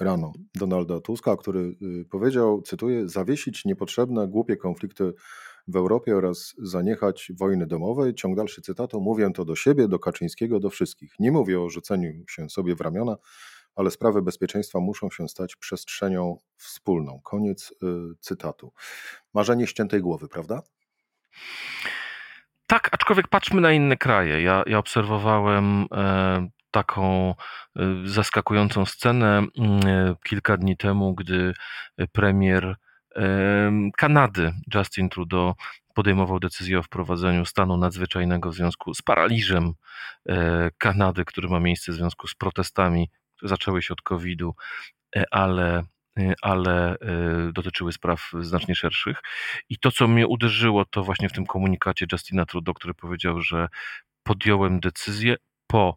rano 0.00 0.32
Donalda 0.54 1.00
Tuska, 1.00 1.36
który 1.36 1.76
y, 1.82 2.04
powiedział, 2.10 2.62
cytuję, 2.62 3.08
zawiesić 3.08 3.64
niepotrzebne, 3.64 4.28
głupie 4.28 4.56
konflikty 4.56 5.12
w 5.68 5.76
Europie 5.76 6.16
oraz 6.16 6.54
zaniechać 6.58 7.32
wojny 7.38 7.66
domowej. 7.66 8.14
Ciąg 8.14 8.36
dalszy 8.36 8.62
cytatu, 8.62 9.00
mówię 9.00 9.30
to 9.34 9.44
do 9.44 9.56
siebie, 9.56 9.88
do 9.88 9.98
Kaczyńskiego, 9.98 10.60
do 10.60 10.70
wszystkich. 10.70 11.14
Nie 11.18 11.32
mówię 11.32 11.60
o 11.60 11.70
rzuceniu 11.70 12.12
się 12.28 12.50
sobie 12.50 12.76
w 12.76 12.80
ramiona, 12.80 13.16
ale 13.74 13.90
sprawy 13.90 14.22
bezpieczeństwa 14.22 14.80
muszą 14.80 15.10
się 15.10 15.28
stać 15.28 15.56
przestrzenią 15.56 16.36
wspólną. 16.56 17.20
Koniec 17.24 17.72
y, 17.82 17.86
cytatu. 18.20 18.72
Marzenie 19.34 19.66
ściętej 19.66 20.00
głowy, 20.00 20.28
prawda? 20.28 20.62
Tak, 22.66 22.88
aczkolwiek 22.92 23.28
patrzmy 23.28 23.60
na 23.60 23.72
inne 23.72 23.96
kraje. 23.96 24.42
Ja, 24.42 24.62
ja 24.66 24.78
obserwowałem 24.78 25.86
e, 25.92 26.48
taką 26.70 27.34
y, 27.78 27.82
zaskakującą 28.04 28.84
scenę 28.84 29.46
mm, 29.58 29.86
y, 29.86 30.16
kilka 30.24 30.56
dni 30.56 30.76
temu, 30.76 31.14
gdy 31.14 31.52
premier 32.12 32.76
Kanady 33.96 34.52
Justin 34.74 35.08
Trudeau 35.08 35.54
podejmował 35.94 36.40
decyzję 36.40 36.78
o 36.78 36.82
wprowadzeniu 36.82 37.44
stanu 37.44 37.76
nadzwyczajnego 37.76 38.50
w 38.50 38.54
związku 38.54 38.94
z 38.94 39.02
paraliżem 39.02 39.72
e, 40.28 40.70
Kanady, 40.78 41.24
który 41.24 41.48
ma 41.48 41.60
miejsce 41.60 41.92
w 41.92 41.94
związku 41.94 42.26
z 42.26 42.34
protestami, 42.34 43.10
które 43.36 43.48
zaczęły 43.48 43.82
się 43.82 43.94
od 43.94 44.02
COVID-u, 44.02 44.54
e, 45.16 45.24
ale 45.30 45.84
e, 46.18 46.34
ale 46.42 46.96
dotyczyły 47.52 47.92
spraw 47.92 48.30
znacznie 48.40 48.74
szerszych. 48.74 49.22
I 49.68 49.78
to, 49.78 49.90
co 49.90 50.08
mnie 50.08 50.26
uderzyło, 50.26 50.84
to 50.84 51.04
właśnie 51.04 51.28
w 51.28 51.32
tym 51.32 51.46
komunikacie 51.46 52.06
Justina 52.12 52.46
Trudeau, 52.46 52.74
który 52.74 52.94
powiedział, 52.94 53.40
że 53.40 53.68
podjąłem 54.22 54.80
decyzję 54.80 55.36
po 55.66 55.96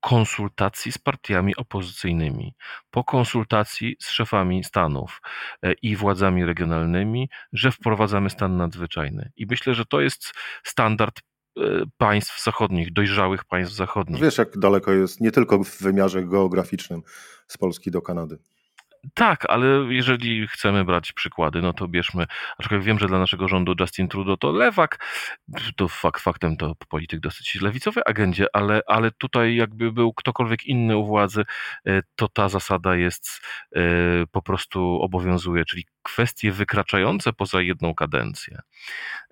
konsultacji 0.00 0.92
z 0.92 0.98
partiami 0.98 1.56
opozycyjnymi, 1.56 2.54
po 2.90 3.04
konsultacji 3.04 3.96
z 4.00 4.10
szefami 4.10 4.64
stanów 4.64 5.20
e, 5.62 5.72
i 5.72 5.96
władzami 5.96 6.44
regionalnymi, 6.44 7.30
że 7.52 7.72
wprowadzamy 7.72 8.30
stan 8.30 8.56
nadzwyczajny. 8.56 9.30
I 9.36 9.46
myślę, 9.50 9.74
że 9.74 9.84
to 9.84 10.00
jest 10.00 10.32
standard 10.64 11.20
e, 11.56 11.60
państw 11.96 12.44
zachodnich, 12.44 12.92
dojrzałych 12.92 13.44
państw 13.44 13.74
zachodnich. 13.74 14.22
Wiesz, 14.22 14.38
jak 14.38 14.58
daleko 14.58 14.92
jest 14.92 15.20
nie 15.20 15.32
tylko 15.32 15.64
w 15.64 15.78
wymiarze 15.78 16.24
geograficznym 16.24 17.02
z 17.48 17.58
Polski 17.58 17.90
do 17.90 18.02
Kanady. 18.02 18.38
Tak, 19.14 19.44
ale 19.48 19.66
jeżeli 19.88 20.48
chcemy 20.48 20.84
brać 20.84 21.12
przykłady, 21.12 21.62
no 21.62 21.72
to 21.72 21.88
bierzmy, 21.88 22.26
aczkolwiek 22.58 22.86
wiem, 22.86 22.98
że 22.98 23.06
dla 23.06 23.18
naszego 23.18 23.48
rządu 23.48 23.74
Justin 23.80 24.08
Trudeau 24.08 24.36
to 24.36 24.52
lewak, 24.52 25.04
to 25.76 25.88
fakt 25.88 26.22
faktem 26.22 26.56
to 26.56 26.74
polityk 26.88 27.20
dosyć 27.20 27.54
lewicowej 27.60 28.02
agendzie, 28.06 28.46
ale, 28.52 28.80
ale 28.86 29.10
tutaj 29.10 29.56
jakby 29.56 29.92
był 29.92 30.12
ktokolwiek 30.14 30.66
inny 30.66 30.96
u 30.96 31.06
władzy, 31.06 31.44
e, 31.86 32.02
to 32.16 32.28
ta 32.28 32.48
zasada 32.48 32.96
jest, 32.96 33.28
e, 33.76 33.80
po 34.30 34.42
prostu 34.42 34.98
obowiązuje, 35.02 35.64
czyli 35.64 35.86
kwestie 36.02 36.52
wykraczające 36.52 37.32
poza 37.32 37.62
jedną 37.62 37.94
kadencję. 37.94 38.58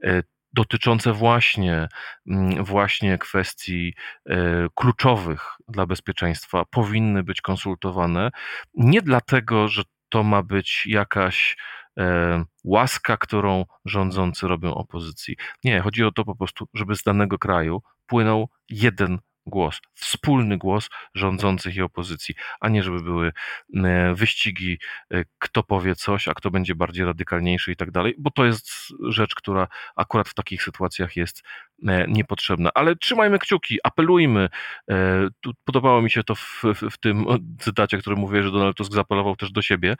E, 0.04 0.23
dotyczące 0.56 1.12
właśnie, 1.12 1.88
mm, 2.26 2.64
właśnie 2.64 3.18
kwestii 3.18 3.94
e, 4.26 4.36
kluczowych 4.75 5.42
dla 5.68 5.86
bezpieczeństwa 5.86 6.64
powinny 6.70 7.22
być 7.22 7.40
konsultowane. 7.40 8.30
Nie 8.75 9.02
dlatego, 9.02 9.68
że 9.68 9.82
to 10.08 10.22
ma 10.22 10.42
być 10.42 10.86
jakaś 10.86 11.56
e, 11.98 12.44
łaska, 12.64 13.16
którą 13.16 13.64
rządzący 13.84 14.48
robią 14.48 14.75
opozycji. 14.75 15.36
Nie, 15.64 15.80
chodzi 15.80 16.04
o 16.04 16.12
to 16.12 16.25
po 16.25 16.36
prostu, 16.36 16.68
żeby 16.75 16.96
z 16.96 17.02
danego 17.02 17.38
kraju 17.38 17.82
płynął 18.06 18.48
jeden 18.68 19.18
głos, 19.46 19.80
wspólny 19.94 20.58
głos 20.58 20.88
rządzących 21.14 21.76
i 21.76 21.82
opozycji, 21.82 22.34
a 22.60 22.68
nie 22.68 22.82
żeby 22.82 23.02
były 23.02 23.32
e, 23.74 24.14
wyścigi, 24.14 24.78
e, 25.10 25.24
kto 25.38 25.62
powie 25.62 25.94
coś, 25.94 26.28
a 26.28 26.34
kto 26.34 26.50
będzie 26.50 26.74
bardziej 26.74 27.04
radykalniejszy 27.04 27.72
i 27.72 27.76
tak 27.76 27.90
dalej, 27.90 28.14
bo 28.18 28.30
to 28.30 28.44
jest 28.44 28.68
rzecz, 29.08 29.34
która 29.34 29.68
akurat 29.96 30.28
w 30.28 30.34
takich 30.34 30.62
sytuacjach 30.62 31.16
jest 31.16 31.42
e, 31.88 32.06
niepotrzebna. 32.08 32.70
Ale 32.74 32.96
trzymajmy 32.96 33.38
kciuki, 33.38 33.78
apelujmy. 33.84 34.48
E, 34.90 35.28
podobało 35.64 36.02
mi 36.02 36.10
się 36.10 36.24
to 36.24 36.34
w, 36.34 36.62
w, 36.64 36.90
w 36.90 36.98
tym 36.98 37.26
cytacie, 37.58 37.98
który 37.98 38.16
mówię, 38.16 38.42
że 38.42 38.50
Donald 38.50 38.76
Tusk 38.76 38.92
zaapelował 38.92 39.36
też 39.36 39.52
do 39.52 39.62
siebie 39.62 39.96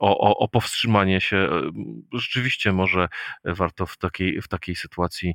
o, 0.00 0.18
o, 0.18 0.38
o 0.38 0.48
powstrzymanie 0.48 1.20
się. 1.20 1.48
Rzeczywiście 2.12 2.72
może 2.72 3.08
warto 3.44 3.86
w 3.86 3.96
takiej, 3.96 4.42
w 4.42 4.48
takiej 4.48 4.76
sytuacji, 4.76 5.34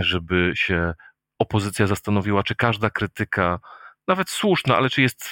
żeby 0.00 0.52
się 0.54 0.94
opozycja 1.38 1.86
zastanowiła, 1.86 2.42
czy 2.42 2.54
każda 2.54 2.90
krytyka, 2.90 3.58
nawet 4.08 4.30
słuszna, 4.30 4.76
ale 4.76 4.90
czy 4.90 5.02
jest 5.02 5.28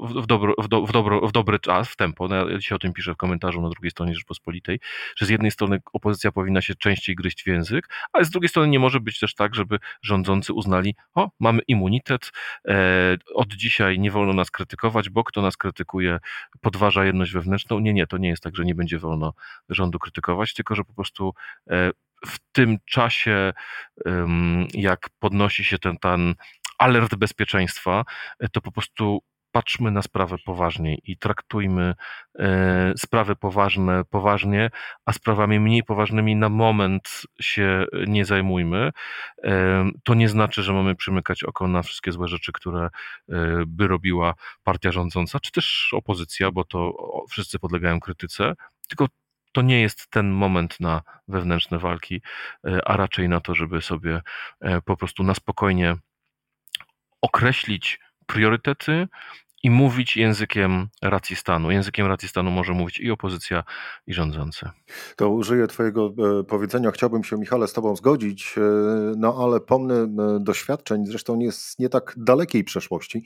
w, 0.00 0.26
dobro, 0.26 0.54
w, 0.58 0.68
do, 0.68 0.86
w, 0.86 0.92
dobro, 0.92 1.28
w 1.28 1.32
dobry 1.32 1.58
czas, 1.58 1.88
w 1.88 1.96
tempo. 1.96 2.28
No, 2.28 2.48
ja 2.48 2.58
dzisiaj 2.58 2.76
o 2.76 2.78
tym 2.78 2.92
piszę 2.92 3.14
w 3.14 3.16
komentarzu 3.16 3.62
na 3.62 3.68
drugiej 3.68 3.90
stronie 3.90 4.14
Rzeczpospolitej, 4.14 4.80
że 5.16 5.26
z 5.26 5.28
jednej 5.28 5.50
strony 5.50 5.80
opozycja 5.92 6.32
powinna 6.32 6.60
się 6.62 6.74
częściej 6.74 7.16
gryźć 7.16 7.42
w 7.42 7.46
język, 7.46 7.88
ale 8.12 8.24
z 8.24 8.30
drugiej 8.30 8.48
strony 8.48 8.68
nie 8.68 8.78
może 8.78 9.00
być 9.00 9.18
też 9.18 9.34
tak, 9.34 9.54
żeby 9.54 9.78
rządzący 10.02 10.52
uznali, 10.52 10.94
o, 11.14 11.30
mamy 11.40 11.62
immunitet, 11.68 12.32
e, 12.68 13.16
od 13.34 13.52
dzisiaj 13.52 13.98
nie 13.98 14.10
wolno 14.10 14.32
nas 14.32 14.50
krytykować, 14.50 15.10
bo 15.10 15.24
kto 15.24 15.42
nas 15.42 15.56
krytykuje, 15.56 16.18
podważa 16.60 17.04
jedność 17.04 17.32
wewnętrzną. 17.32 17.78
Nie, 17.78 17.94
nie, 17.94 18.06
to 18.06 18.18
nie 18.18 18.28
jest 18.28 18.42
tak, 18.42 18.56
że 18.56 18.64
nie 18.64 18.74
będzie 18.74 18.98
wolno 18.98 19.32
rządu 19.68 19.98
krytykować, 19.98 20.54
tylko 20.54 20.74
że 20.74 20.84
po 20.84 20.94
prostu 20.94 21.34
e, 21.70 21.90
w 22.26 22.38
tym 22.52 22.76
czasie, 22.84 23.52
jak 24.74 25.08
podnosi 25.18 25.64
się 25.64 25.78
ten, 25.78 25.96
ten 25.98 26.34
alert 26.80 27.14
bezpieczeństwa, 27.14 28.04
e, 28.40 28.48
to 28.48 28.60
po 28.60 28.72
prostu 28.72 29.22
patrzmy 29.52 29.90
na 29.90 30.02
sprawę 30.02 30.36
poważniej 30.44 31.00
i 31.04 31.16
traktujmy 31.16 31.94
e, 32.38 32.92
sprawy 32.96 33.36
poważne 33.36 34.04
poważnie, 34.04 34.70
a 35.06 35.12
sprawami 35.12 35.60
mniej 35.60 35.82
poważnymi 35.82 36.36
na 36.36 36.48
moment 36.48 37.22
się 37.40 37.86
nie 38.06 38.24
zajmujmy. 38.24 38.90
E, 39.44 39.90
to 40.04 40.14
nie 40.14 40.28
znaczy, 40.28 40.62
że 40.62 40.72
mamy 40.72 40.94
przymykać 40.94 41.44
oko 41.44 41.68
na 41.68 41.82
wszystkie 41.82 42.12
złe 42.12 42.28
rzeczy, 42.28 42.52
które 42.52 42.88
by 43.66 43.88
robiła 43.88 44.34
partia 44.62 44.92
rządząca, 44.92 45.40
czy 45.40 45.52
też 45.52 45.90
opozycja, 45.92 46.50
bo 46.50 46.64
to 46.64 46.92
wszyscy 47.30 47.58
podlegają 47.58 48.00
krytyce, 48.00 48.54
tylko 48.88 49.06
to 49.52 49.62
nie 49.62 49.80
jest 49.80 50.10
ten 50.10 50.30
moment 50.30 50.80
na 50.80 51.02
wewnętrzne 51.28 51.78
walki, 51.78 52.22
a 52.84 52.96
raczej 52.96 53.28
na 53.28 53.40
to, 53.40 53.54
żeby 53.54 53.82
sobie 53.82 54.22
po 54.84 54.96
prostu 54.96 55.22
na 55.22 55.34
spokojnie 55.34 55.96
określić 57.20 58.00
priorytety 58.26 59.08
i 59.62 59.70
mówić 59.70 60.16
językiem 60.16 60.88
racji 61.02 61.36
stanu. 61.36 61.70
Językiem 61.70 62.06
racji 62.06 62.28
stanu 62.28 62.50
może 62.50 62.72
mówić 62.72 63.00
i 63.00 63.10
opozycja, 63.10 63.64
i 64.06 64.14
rządzący. 64.14 64.68
To 65.16 65.30
użyję 65.30 65.66
Twojego 65.66 66.14
e, 66.40 66.44
powiedzenia. 66.44 66.90
Chciałbym 66.90 67.24
się, 67.24 67.36
Michale, 67.36 67.68
z 67.68 67.72
Tobą 67.72 67.96
zgodzić, 67.96 68.54
e, 68.58 68.60
no 69.16 69.36
ale 69.44 69.60
pomnę 69.60 69.94
e, 69.94 70.08
doświadczeń, 70.40 71.06
zresztą 71.06 71.36
nie 71.36 71.50
nie 71.78 71.88
tak 71.88 72.14
dalekiej 72.16 72.64
przeszłości, 72.64 73.24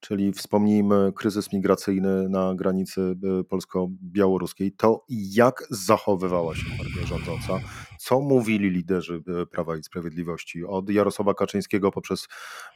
czyli 0.00 0.32
wspomnijmy 0.32 1.12
kryzys 1.16 1.52
migracyjny 1.52 2.28
na 2.28 2.54
granicy 2.54 3.14
polsko-białoruskiej. 3.48 4.72
To 4.72 5.04
jak 5.08 5.64
zachowywała 5.70 6.54
się 6.54 6.64
partia 6.78 7.06
rządząca? 7.06 7.60
Co 7.98 8.20
mówili 8.20 8.70
liderzy 8.70 9.22
Prawa 9.50 9.76
i 9.76 9.82
Sprawiedliwości? 9.82 10.64
Od 10.64 10.90
Jarosława 10.90 11.34
Kaczyńskiego 11.34 11.92
poprzez 11.92 12.28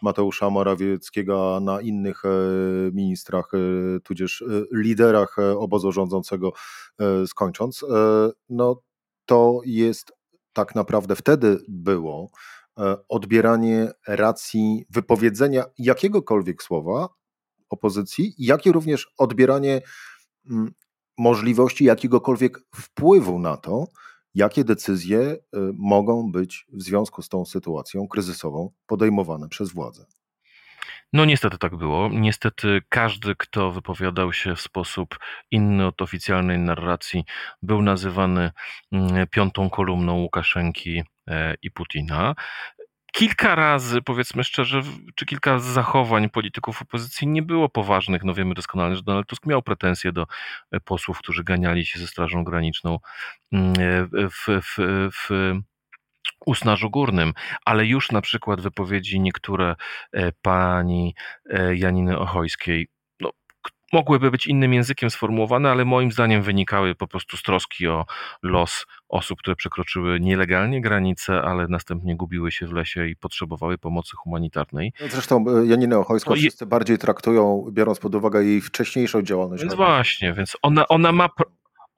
Mateusza 0.03 0.51
Morawieckiego 0.51 1.61
na 1.61 1.81
innych 1.81 2.23
ministrach, 3.01 3.51
e, 3.55 4.01
tudzież 4.01 4.43
e, 4.43 4.45
liderach 4.73 5.39
e, 5.39 5.59
obozu 5.59 5.93
rządzącego 5.93 6.53
skończąc, 7.27 7.85
no 8.49 8.83
to 9.27 9.61
jest 9.65 10.13
tak 10.53 10.75
naprawdę 10.75 11.17
wtedy 11.17 11.59
było 11.69 12.31
odbieranie 13.09 13.91
racji 14.09 14.85
wypowiedzenia 14.91 15.65
jakiegokolwiek 15.79 16.63
słowa 16.63 17.09
opozycji, 17.71 18.35
jak 18.39 18.67
i 18.67 18.73
również 18.73 19.13
odbieranie 19.19 19.81
mm, 20.51 20.73
możliwości 21.19 21.85
jakiegokolwiek 21.85 22.59
wpływu 22.75 23.39
na 23.39 23.57
to, 23.57 23.87
jakie 24.35 24.65
decyzje 24.65 25.37
mogą 25.75 26.33
być 26.33 26.67
w 26.73 26.83
związku 26.83 27.23
z 27.23 27.29
tą 27.29 27.45
sytuacją 27.45 28.09
kryzysową 28.09 28.71
podejmowane 28.87 29.49
przez 29.49 29.71
władze. 29.71 30.07
No 31.13 31.25
niestety 31.25 31.59
tak 31.59 31.77
było. 31.77 32.09
Niestety 32.13 32.83
każdy, 32.89 33.35
kto 33.37 33.71
wypowiadał 33.71 34.33
się 34.33 34.57
w 34.57 34.61
sposób 34.61 35.19
inny 35.51 35.87
od 35.87 36.03
oficjalnej 36.03 36.59
narracji, 36.59 37.25
był 37.63 37.83
nazywany 37.83 38.51
mm, 38.93 39.27
piątą 39.27 39.71
kolumną 39.71 40.15
Łukaszenki 40.15 41.03
e, 41.29 41.55
i 41.63 41.71
Putina. 41.71 42.35
Kilka 43.13 43.55
razy, 43.55 44.03
powiedzmy 44.03 44.45
szczerze, 44.45 44.83
czy 45.15 45.27
kilka 45.27 45.59
zachowań 45.59 46.31
polityków 46.31 46.83
opozycji 46.83 47.29
nie 47.29 47.43
było 47.43 47.69
poważnych. 47.69 48.25
No 48.25 48.35
wiemy 48.35 48.55
doskonale, 48.55 48.97
że 48.97 49.03
Donald 49.03 49.27
Tusk 49.27 49.47
miał 49.47 49.63
pretensje 49.63 50.13
do 50.13 50.27
e, 50.71 50.81
posłów, 50.81 51.19
którzy 51.19 51.45
ganiali 51.45 51.87
się 51.87 51.99
ze 51.99 52.07
Strażą 52.07 52.45
Graniczną 52.45 52.99
mm, 53.53 53.73
e, 53.73 54.29
w, 54.29 54.63
w, 54.63 54.79
w 55.13 55.53
Usnarzu 56.47 56.91
Górnym, 56.91 57.33
ale 57.65 57.87
już 57.87 58.13
na 58.13 58.21
przykład 58.21 58.61
wypowiedzi 58.61 59.21
niektóre 59.21 59.77
e, 60.13 60.33
pani 60.33 61.15
e, 61.51 61.77
Janiny 61.77 62.19
Ochojskiej 62.19 62.89
no, 63.21 63.31
mogłyby 63.93 64.31
być 64.31 64.47
innym 64.47 64.75
językiem 64.75 65.11
sformułowane, 65.11 65.71
ale 65.71 65.85
moim 65.85 66.13
zdaniem 66.13 66.43
wynikały 66.43 66.95
po 66.95 67.07
prostu 67.07 67.37
z 67.37 67.43
troski 67.43 67.89
o 67.89 68.07
los 68.43 68.87
osób, 69.09 69.39
które 69.39 69.57
przekroczyły 69.57 70.21
nielegalnie 70.21 70.81
granice, 70.81 71.43
ale 71.43 71.69
następnie 71.69 72.17
gubiły 72.17 72.53
się 72.53 72.67
w 72.67 72.73
lesie 72.73 73.07
i 73.07 73.17
potrzebowały 73.17 73.79
pomocy 73.79 74.17
humanitarnej. 74.17 74.93
No, 75.01 75.07
zresztą 75.11 75.45
e, 75.49 75.67
Janinę 75.67 75.99
Ochojską 75.99 76.31
no 76.31 76.37
wszyscy 76.37 76.67
bardziej 76.67 76.99
traktują, 76.99 77.67
biorąc 77.73 77.99
pod 77.99 78.15
uwagę 78.15 78.45
jej 78.45 78.61
wcześniejszą 78.61 79.23
działalność. 79.23 79.63
Więc 79.63 79.75
właśnie, 79.75 80.33
więc 80.33 80.57
ona, 80.63 80.89
ona 80.89 81.13
ma 81.13 81.29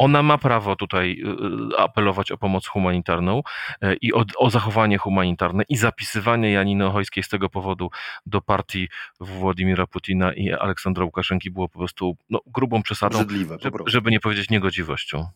ona 0.03 0.23
ma 0.23 0.39
prawo 0.39 0.77
tutaj 0.77 1.23
y, 1.25 1.75
y, 1.75 1.79
apelować 1.79 2.33
o 2.33 2.39
pomoc 2.39 2.67
humanitarną 2.67 3.43
e, 3.83 3.95
i 3.95 4.13
o, 4.13 4.25
o 4.37 4.51
zachowanie 4.51 4.99
humanitarne 4.99 5.65
i 5.69 5.77
zapisywanie 5.77 6.53
Janiny 6.53 6.87
Ochojskiej 6.87 7.25
z 7.25 7.29
tego 7.29 7.49
powodu 7.49 7.91
do 8.27 8.41
partii 8.41 8.89
Władimira 9.21 9.87
Putina 9.87 10.33
i 10.33 10.53
Aleksandra 10.53 11.05
Łukaszenki 11.05 11.51
było 11.51 11.69
po 11.69 11.79
prostu 11.79 12.17
no, 12.31 12.41
grubą 12.47 12.83
przesadą, 12.83 13.19
Brzydliwe, 13.19 13.57
żeby, 13.61 13.79
żeby 13.87 14.11
nie 14.11 14.21
powiedzieć 14.21 14.51
niegodziwością. 14.51 15.27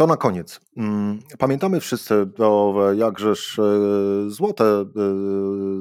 To 0.00 0.06
na 0.06 0.16
koniec. 0.16 0.60
Mm, 0.76 1.18
pamiętamy 1.38 1.80
wszyscy 1.80 2.26
to 2.36 2.74
jakżeż 2.92 3.58
e, 3.58 3.62
złote 4.28 4.64
e, 4.64 4.84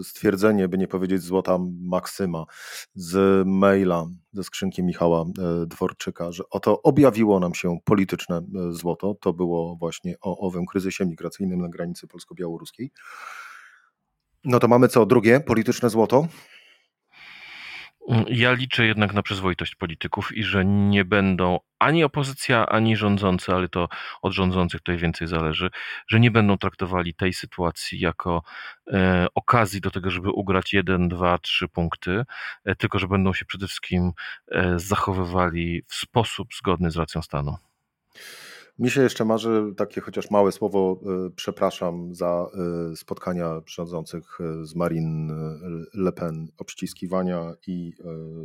stwierdzenie, 0.03 0.67
by 0.67 0.77
nie 0.77 0.87
powiedzieć 0.87 1.21
złota 1.21 1.57
maksyma 1.81 2.45
z 2.95 3.47
maila 3.47 4.05
ze 4.31 4.43
skrzynki 4.43 4.83
Michała 4.83 5.21
e, 5.21 5.65
Dworczyka, 5.65 6.31
że 6.31 6.43
oto 6.49 6.81
objawiło 6.81 7.39
nam 7.39 7.53
się 7.55 7.77
polityczne 7.83 8.41
złoto. 8.69 9.15
To 9.21 9.33
było 9.33 9.75
właśnie 9.75 10.15
o 10.21 10.37
owym 10.37 10.65
kryzysie 10.65 11.05
migracyjnym 11.05 11.61
na 11.61 11.69
granicy 11.69 12.07
polsko-białoruskiej. 12.07 12.91
No 14.43 14.59
to 14.59 14.67
mamy 14.67 14.87
co? 14.87 15.05
Drugie 15.05 15.39
polityczne 15.39 15.89
złoto? 15.89 16.27
Ja 18.27 18.53
liczę 18.53 18.85
jednak 18.85 19.13
na 19.13 19.23
przyzwoitość 19.23 19.75
polityków 19.75 20.37
i 20.37 20.43
że 20.43 20.65
nie 20.65 21.05
będą 21.05 21.59
ani 21.79 22.03
opozycja, 22.03 22.65
ani 22.65 22.97
rządzący, 22.97 23.53
ale 23.53 23.69
to 23.69 23.89
od 24.21 24.33
rządzących 24.33 24.81
tutaj 24.81 24.97
więcej 24.97 25.27
zależy, 25.27 25.69
że 26.07 26.19
nie 26.19 26.31
będą 26.31 26.57
traktowali 26.57 27.13
tej 27.13 27.33
sytuacji 27.33 27.99
jako 27.99 28.43
e, 28.93 29.27
okazji 29.35 29.81
do 29.81 29.91
tego, 29.91 30.09
żeby 30.09 30.31
ugrać 30.31 30.73
jeden, 30.73 31.09
dwa, 31.09 31.37
trzy 31.37 31.67
punkty, 31.67 32.23
e, 32.65 32.75
tylko 32.75 32.99
że 32.99 33.07
będą 33.07 33.33
się 33.33 33.45
przede 33.45 33.67
wszystkim 33.67 34.11
e, 34.51 34.73
zachowywali 34.79 35.83
w 35.87 35.95
sposób 35.95 36.47
zgodny 36.53 36.91
z 36.91 36.97
racją 36.97 37.21
stanu. 37.21 37.57
Mi 38.79 38.89
się 38.89 39.01
jeszcze 39.01 39.25
marzy 39.25 39.73
takie 39.77 40.01
chociaż 40.01 40.31
małe 40.31 40.51
słowo, 40.51 40.99
e, 41.03 41.29
przepraszam 41.35 42.15
za 42.15 42.47
e, 42.91 42.95
spotkania 42.95 43.61
rządzących 43.65 44.37
e, 44.41 44.65
z 44.65 44.75
Marine 44.75 45.33
Le 45.93 46.11
Pen, 46.11 46.47
obściskiwania 46.57 47.53
i 47.67 47.93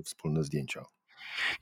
wspólne 0.04 0.44
zdjęcia. 0.44 0.84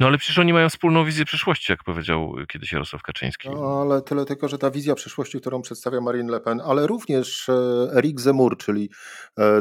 No 0.00 0.06
ale 0.06 0.18
przecież 0.18 0.38
oni 0.38 0.52
mają 0.52 0.68
wspólną 0.68 1.04
wizję 1.04 1.24
przyszłości, 1.24 1.72
jak 1.72 1.84
powiedział 1.84 2.34
kiedyś 2.48 2.72
Jarosław 2.72 3.02
Kaczyński. 3.02 3.50
No 3.50 3.80
ale 3.80 4.02
tyle 4.02 4.24
tylko, 4.24 4.48
że 4.48 4.58
ta 4.58 4.70
wizja 4.70 4.94
przyszłości, 4.94 5.40
którą 5.40 5.62
przedstawia 5.62 6.00
Marine 6.00 6.32
Le 6.32 6.40
Pen, 6.40 6.60
ale 6.64 6.86
również 6.86 7.50
Eric 7.96 8.20
Zemmour, 8.20 8.58
czyli 8.58 8.90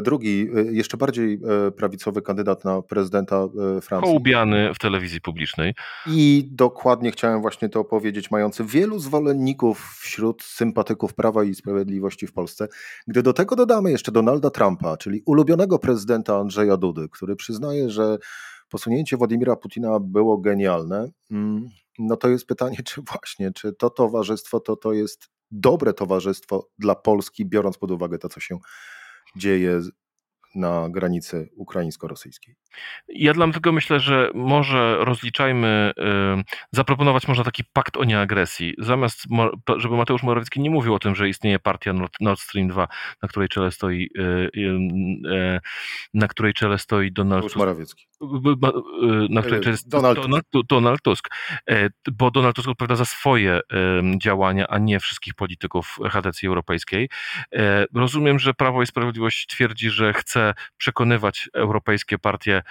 drugi, 0.02 0.48
jeszcze 0.70 0.96
bardziej 0.96 1.40
prawicowy 1.76 2.22
kandydat 2.22 2.64
na 2.64 2.82
prezydenta 2.82 3.48
Francji. 3.82 4.08
Hołubiany 4.08 4.74
w 4.74 4.78
telewizji 4.78 5.20
publicznej. 5.20 5.74
I 6.06 6.48
dokładnie 6.50 7.10
chciałem 7.12 7.40
właśnie 7.40 7.68
to 7.68 7.84
powiedzieć, 7.84 8.30
mający 8.30 8.64
wielu 8.64 8.98
zwolenników 8.98 9.98
wśród 10.00 10.42
sympatyków 10.42 11.14
Prawa 11.14 11.44
i 11.44 11.54
Sprawiedliwości 11.54 12.26
w 12.26 12.32
Polsce. 12.32 12.68
Gdy 13.06 13.22
do 13.22 13.32
tego 13.32 13.56
dodamy 13.56 13.90
jeszcze 13.90 14.12
Donalda 14.12 14.50
Trumpa, 14.50 14.96
czyli 14.96 15.22
ulubionego 15.26 15.78
prezydenta 15.78 16.36
Andrzeja 16.36 16.76
Dudy, 16.76 17.08
który 17.08 17.36
przyznaje, 17.36 17.90
że 17.90 18.18
posunięcie 18.72 19.16
Władimira 19.16 19.56
Putina 19.56 20.00
było 20.00 20.38
genialne, 20.38 21.10
mm, 21.30 21.68
no 21.98 22.16
to 22.16 22.28
jest 22.28 22.46
pytanie, 22.46 22.76
czy 22.88 23.02
właśnie, 23.02 23.52
czy 23.52 23.72
to 23.72 23.90
towarzystwo 23.90 24.60
to, 24.60 24.76
to 24.76 24.92
jest 24.92 25.28
dobre 25.50 25.94
towarzystwo 25.94 26.68
dla 26.78 26.94
Polski, 26.94 27.46
biorąc 27.46 27.78
pod 27.78 27.90
uwagę 27.90 28.18
to, 28.18 28.28
co 28.28 28.40
się 28.40 28.58
dzieje 29.36 29.80
na 30.54 30.88
granicy 30.90 31.48
ukraińsko-rosyjskiej. 31.56 32.54
Ja 33.08 33.32
dlatego 33.32 33.72
myślę, 33.72 34.00
że 34.00 34.30
może 34.34 34.96
rozliczajmy, 35.04 35.92
zaproponować 36.72 37.28
można 37.28 37.44
taki 37.44 37.64
pakt 37.72 37.96
o 37.96 38.04
nieagresji. 38.04 38.74
Zamiast, 38.78 39.24
żeby 39.76 39.96
Mateusz 39.96 40.22
Morawiecki 40.22 40.60
nie 40.60 40.70
mówił 40.70 40.94
o 40.94 40.98
tym, 40.98 41.14
że 41.14 41.28
istnieje 41.28 41.58
partia 41.58 41.92
Nord 42.20 42.40
Stream 42.40 42.68
2, 42.68 42.88
na 43.22 43.28
której 43.28 43.48
czele 43.48 43.70
stoi, 43.70 44.10
y, 44.18 44.22
y, 44.22 44.60
y, 45.34 45.60
na 46.14 46.28
której 46.28 46.54
czele 46.54 46.78
stoi 46.78 47.12
Donald 47.12 47.42
Tusk. 47.44 47.56
Morawiecki. 47.56 48.06
Na 49.30 49.42
której 49.42 49.60
czele 49.60 49.76
Donald, 49.86 50.18
Donald, 50.20 50.44
Donald 50.68 51.02
Tusk. 51.02 51.28
E, 51.70 51.88
bo 52.12 52.30
Donald 52.30 52.56
Tusk 52.56 52.68
odpowiada 52.68 52.96
za 52.96 53.04
swoje 53.04 53.60
działania, 54.18 54.66
a 54.68 54.78
nie 54.78 55.00
wszystkich 55.00 55.34
polityków 55.34 55.98
chadecji 56.10 56.48
europejskiej. 56.48 57.08
E, 57.52 57.84
rozumiem, 57.94 58.38
że 58.38 58.54
Prawo 58.54 58.82
i 58.82 58.86
Sprawiedliwość 58.86 59.46
twierdzi, 59.46 59.90
że 59.90 60.12
chce 60.12 60.54
przekonywać 60.76 61.50
europejskie 61.54 62.18
partie 62.18 62.62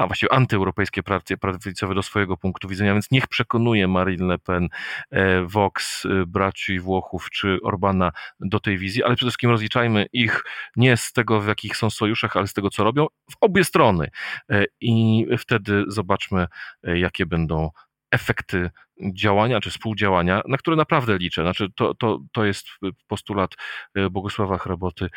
a 0.00 0.06
właściwie 0.06 0.32
antyeuropejskie 0.32 1.02
partie 1.02 1.36
prawicowe 1.36 1.94
do 1.94 2.02
swojego 2.02 2.36
punktu 2.36 2.68
widzenia, 2.68 2.92
więc 2.92 3.10
niech 3.10 3.26
przekonuje 3.26 3.88
Marine 3.88 4.26
Le 4.26 4.38
Pen, 4.38 4.68
e, 5.10 5.42
Vox, 5.42 6.06
e, 6.06 6.26
braci 6.26 6.78
Włochów 6.78 7.30
czy 7.30 7.58
Orbana 7.62 8.12
do 8.40 8.60
tej 8.60 8.78
wizji, 8.78 9.04
ale 9.04 9.16
przede 9.16 9.28
wszystkim 9.28 9.50
rozliczajmy 9.50 10.06
ich 10.12 10.42
nie 10.76 10.96
z 10.96 11.12
tego, 11.12 11.40
w 11.40 11.46
jakich 11.46 11.76
są 11.76 11.90
sojuszach, 11.90 12.36
ale 12.36 12.46
z 12.46 12.52
tego, 12.52 12.70
co 12.70 12.84
robią 12.84 13.06
w 13.30 13.34
obie 13.40 13.64
strony. 13.64 14.10
E, 14.50 14.64
I 14.80 15.26
wtedy 15.38 15.84
zobaczmy, 15.88 16.46
jakie 16.82 17.26
będą 17.26 17.70
efekty 18.10 18.70
działania 19.14 19.60
czy 19.60 19.70
współdziałania, 19.70 20.42
na 20.48 20.56
które 20.56 20.76
naprawdę 20.76 21.18
liczę. 21.18 21.42
Znaczy, 21.42 21.68
to, 21.76 21.94
to, 21.94 22.20
to 22.32 22.44
jest 22.44 22.66
postulat 23.06 23.50
e, 23.94 24.10
Bogusława 24.10 24.58
Hraboty 24.58 25.08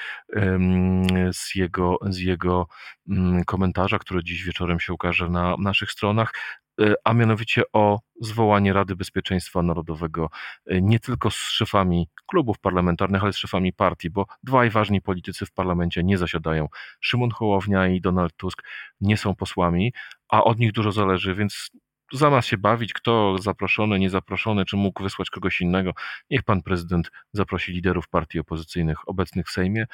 z 1.34 1.56
jego, 1.56 1.98
z 2.02 2.20
jego 2.20 2.68
mm, 3.10 3.44
komentarza, 3.44 4.00
który 4.00 4.24
dziś 4.24 4.44
wieczorem 4.44 4.80
się 4.80 4.94
ukaże 4.94 5.30
na 5.30 5.56
naszych 5.60 5.92
stronach, 5.92 6.34
e, 6.82 6.94
a 7.04 7.14
mianowicie 7.14 7.64
o 7.74 8.00
zwołanie 8.22 8.74
Rady 8.74 8.96
Bezpieczeństwa 8.96 9.62
Narodowego 9.62 10.30
e, 10.66 10.82
nie 10.82 11.00
tylko 11.00 11.32
z 11.32 11.36
szefami 11.36 12.10
klubów 12.28 12.60
parlamentarnych, 12.60 13.24
ale 13.24 13.34
z 13.34 13.38
szefami 13.38 13.74
partii, 13.74 14.10
bo 14.10 14.26
dwaj 14.44 14.70
ważni 14.70 15.02
politycy 15.02 15.46
w 15.46 15.52
parlamencie 15.52 16.04
nie 16.04 16.18
zasiadają. 16.18 16.68
Szymon 17.02 17.32
Hołownia 17.32 17.88
i 17.88 18.02
Donald 18.02 18.34
Tusk 18.38 18.64
nie 19.02 19.18
są 19.18 19.36
posłami, 19.36 19.94
a 20.30 20.44
od 20.44 20.60
nich 20.60 20.72
dużo 20.72 20.92
zależy, 20.92 21.36
więc 21.36 21.72
zamiast 22.14 22.48
się 22.48 22.58
bawić, 22.58 22.94
kto 22.94 23.38
zaproszony, 23.38 24.00
niezaproszony, 24.00 24.66
czy 24.66 24.78
mógł 24.78 25.04
wysłać 25.04 25.30
kogoś 25.30 25.62
innego, 25.62 25.92
niech 26.30 26.44
pan 26.44 26.62
prezydent 26.62 27.12
zaprosi 27.34 27.72
liderów 27.72 28.08
partii 28.08 28.40
opozycyjnych 28.40 29.10
obecnych 29.10 29.48
w 29.48 29.52
Sejmie 29.52 29.86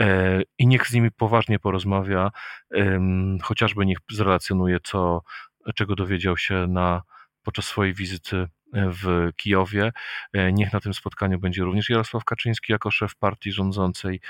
e, 0.00 0.42
i 0.58 0.66
niech 0.66 0.86
z 0.86 0.92
nimi 0.92 1.10
poważnie 1.10 1.58
porozmawia, 1.58 2.30
chociażby 3.42 3.86
niech 3.86 3.98
zrelacjonuje, 4.10 4.78
co, 4.84 5.22
czego 5.74 5.94
dowiedział 5.94 6.36
się 6.36 6.66
na, 6.68 7.02
podczas 7.42 7.64
swojej 7.64 7.94
wizyty 7.94 8.46
w 8.72 9.30
Kijowie. 9.36 9.92
E, 10.32 10.52
niech 10.52 10.72
na 10.72 10.80
tym 10.80 10.94
spotkaniu 10.94 11.38
będzie 11.38 11.62
również 11.62 11.88
Jarosław 11.90 12.24
Kaczyński 12.24 12.72
jako 12.72 12.90
szef 12.90 13.16
partii 13.16 13.52
rządzącej. 13.52 14.20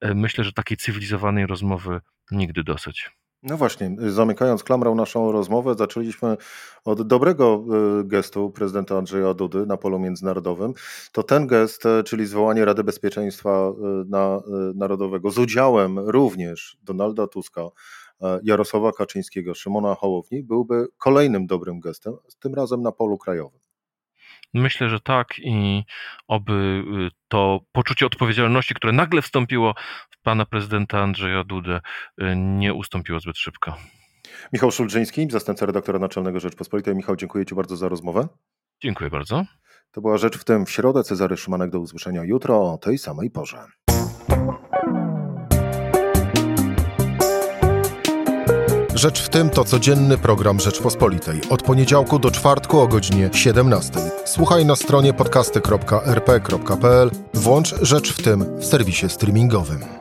E, 0.00 0.14
myślę, 0.14 0.44
że 0.44 0.52
takiej 0.52 0.76
cywilizowanej 0.76 1.46
rozmowy 1.46 2.00
nigdy 2.30 2.64
dosyć. 2.64 3.10
No 3.44 3.56
właśnie, 3.56 3.96
zamykając 3.98 4.64
klamrą 4.64 4.94
naszą 4.94 5.32
rozmowę, 5.32 5.74
zaczęliśmy 5.74 6.36
od 6.84 7.06
dobrego 7.06 7.64
y, 8.00 8.04
gestu 8.04 8.50
prezydenta 8.50 8.98
Andrzeja 8.98 9.34
Dudy 9.34 9.66
na 9.66 9.76
polu 9.76 9.98
międzynarodowym. 9.98 10.74
To 11.12 11.22
ten 11.22 11.46
gest, 11.46 11.86
e, 11.86 12.02
czyli 12.02 12.26
zwołanie 12.26 12.64
Rady 12.64 12.84
Bezpieczeństwa 12.84 13.68
y, 13.68 14.70
y, 14.70 14.74
Narodowego 14.74 15.30
z 15.30 15.38
udziałem 15.38 15.98
również 15.98 16.76
Donalda 16.82 17.26
Tuska, 17.26 17.62
e, 18.22 18.40
Jarosława 18.42 18.92
Kaczyńskiego, 18.92 19.54
Szymona 19.54 19.94
Hołowni, 19.94 20.42
byłby 20.42 20.86
kolejnym 20.98 21.46
dobrym 21.46 21.80
gestem, 21.80 22.14
tym 22.40 22.54
razem 22.54 22.82
na 22.82 22.92
polu 22.92 23.18
krajowym. 23.18 23.60
Myślę, 24.54 24.88
że 24.88 25.00
tak 25.00 25.38
i 25.38 25.84
oby 26.28 26.84
to 27.28 27.60
poczucie 27.72 28.06
odpowiedzialności, 28.06 28.74
które 28.74 28.92
nagle 28.92 29.22
wstąpiło 29.22 29.74
pana 30.24 30.46
prezydenta 30.46 31.02
Andrzeja 31.02 31.44
Dudę, 31.44 31.80
y, 32.22 32.36
nie 32.36 32.74
ustąpiło 32.74 33.20
zbyt 33.20 33.38
szybko. 33.38 33.76
Michał 34.52 34.70
Szulżyński, 34.70 35.28
zastępca 35.30 35.66
redaktora 35.66 35.98
naczelnego 35.98 36.40
Rzeczpospolitej. 36.40 36.94
Michał, 36.94 37.16
dziękuję 37.16 37.46
Ci 37.46 37.54
bardzo 37.54 37.76
za 37.76 37.88
rozmowę. 37.88 38.28
Dziękuję 38.82 39.10
bardzo. 39.10 39.44
To 39.90 40.00
była 40.00 40.18
Rzecz 40.18 40.38
w 40.38 40.44
tym 40.44 40.66
w 40.66 40.70
środę. 40.70 41.02
Cezary 41.02 41.36
Szymanek 41.36 41.70
do 41.70 41.80
usłyszenia 41.80 42.24
jutro 42.24 42.72
o 42.72 42.78
tej 42.78 42.98
samej 42.98 43.30
porze. 43.30 43.66
Rzecz 48.94 49.22
w 49.22 49.28
tym 49.28 49.50
to 49.50 49.64
codzienny 49.64 50.18
program 50.18 50.60
Rzeczpospolitej. 50.60 51.40
Od 51.50 51.62
poniedziałku 51.62 52.18
do 52.18 52.30
czwartku 52.30 52.80
o 52.80 52.86
godzinie 52.88 53.30
17. 53.32 53.92
Słuchaj 54.24 54.66
na 54.66 54.76
stronie 54.76 55.12
podcasty.rp.pl. 55.12 57.10
Włącz 57.34 57.74
Rzecz 57.82 58.12
w 58.12 58.22
tym 58.22 58.58
w 58.58 58.64
serwisie 58.64 59.08
streamingowym. 59.08 59.93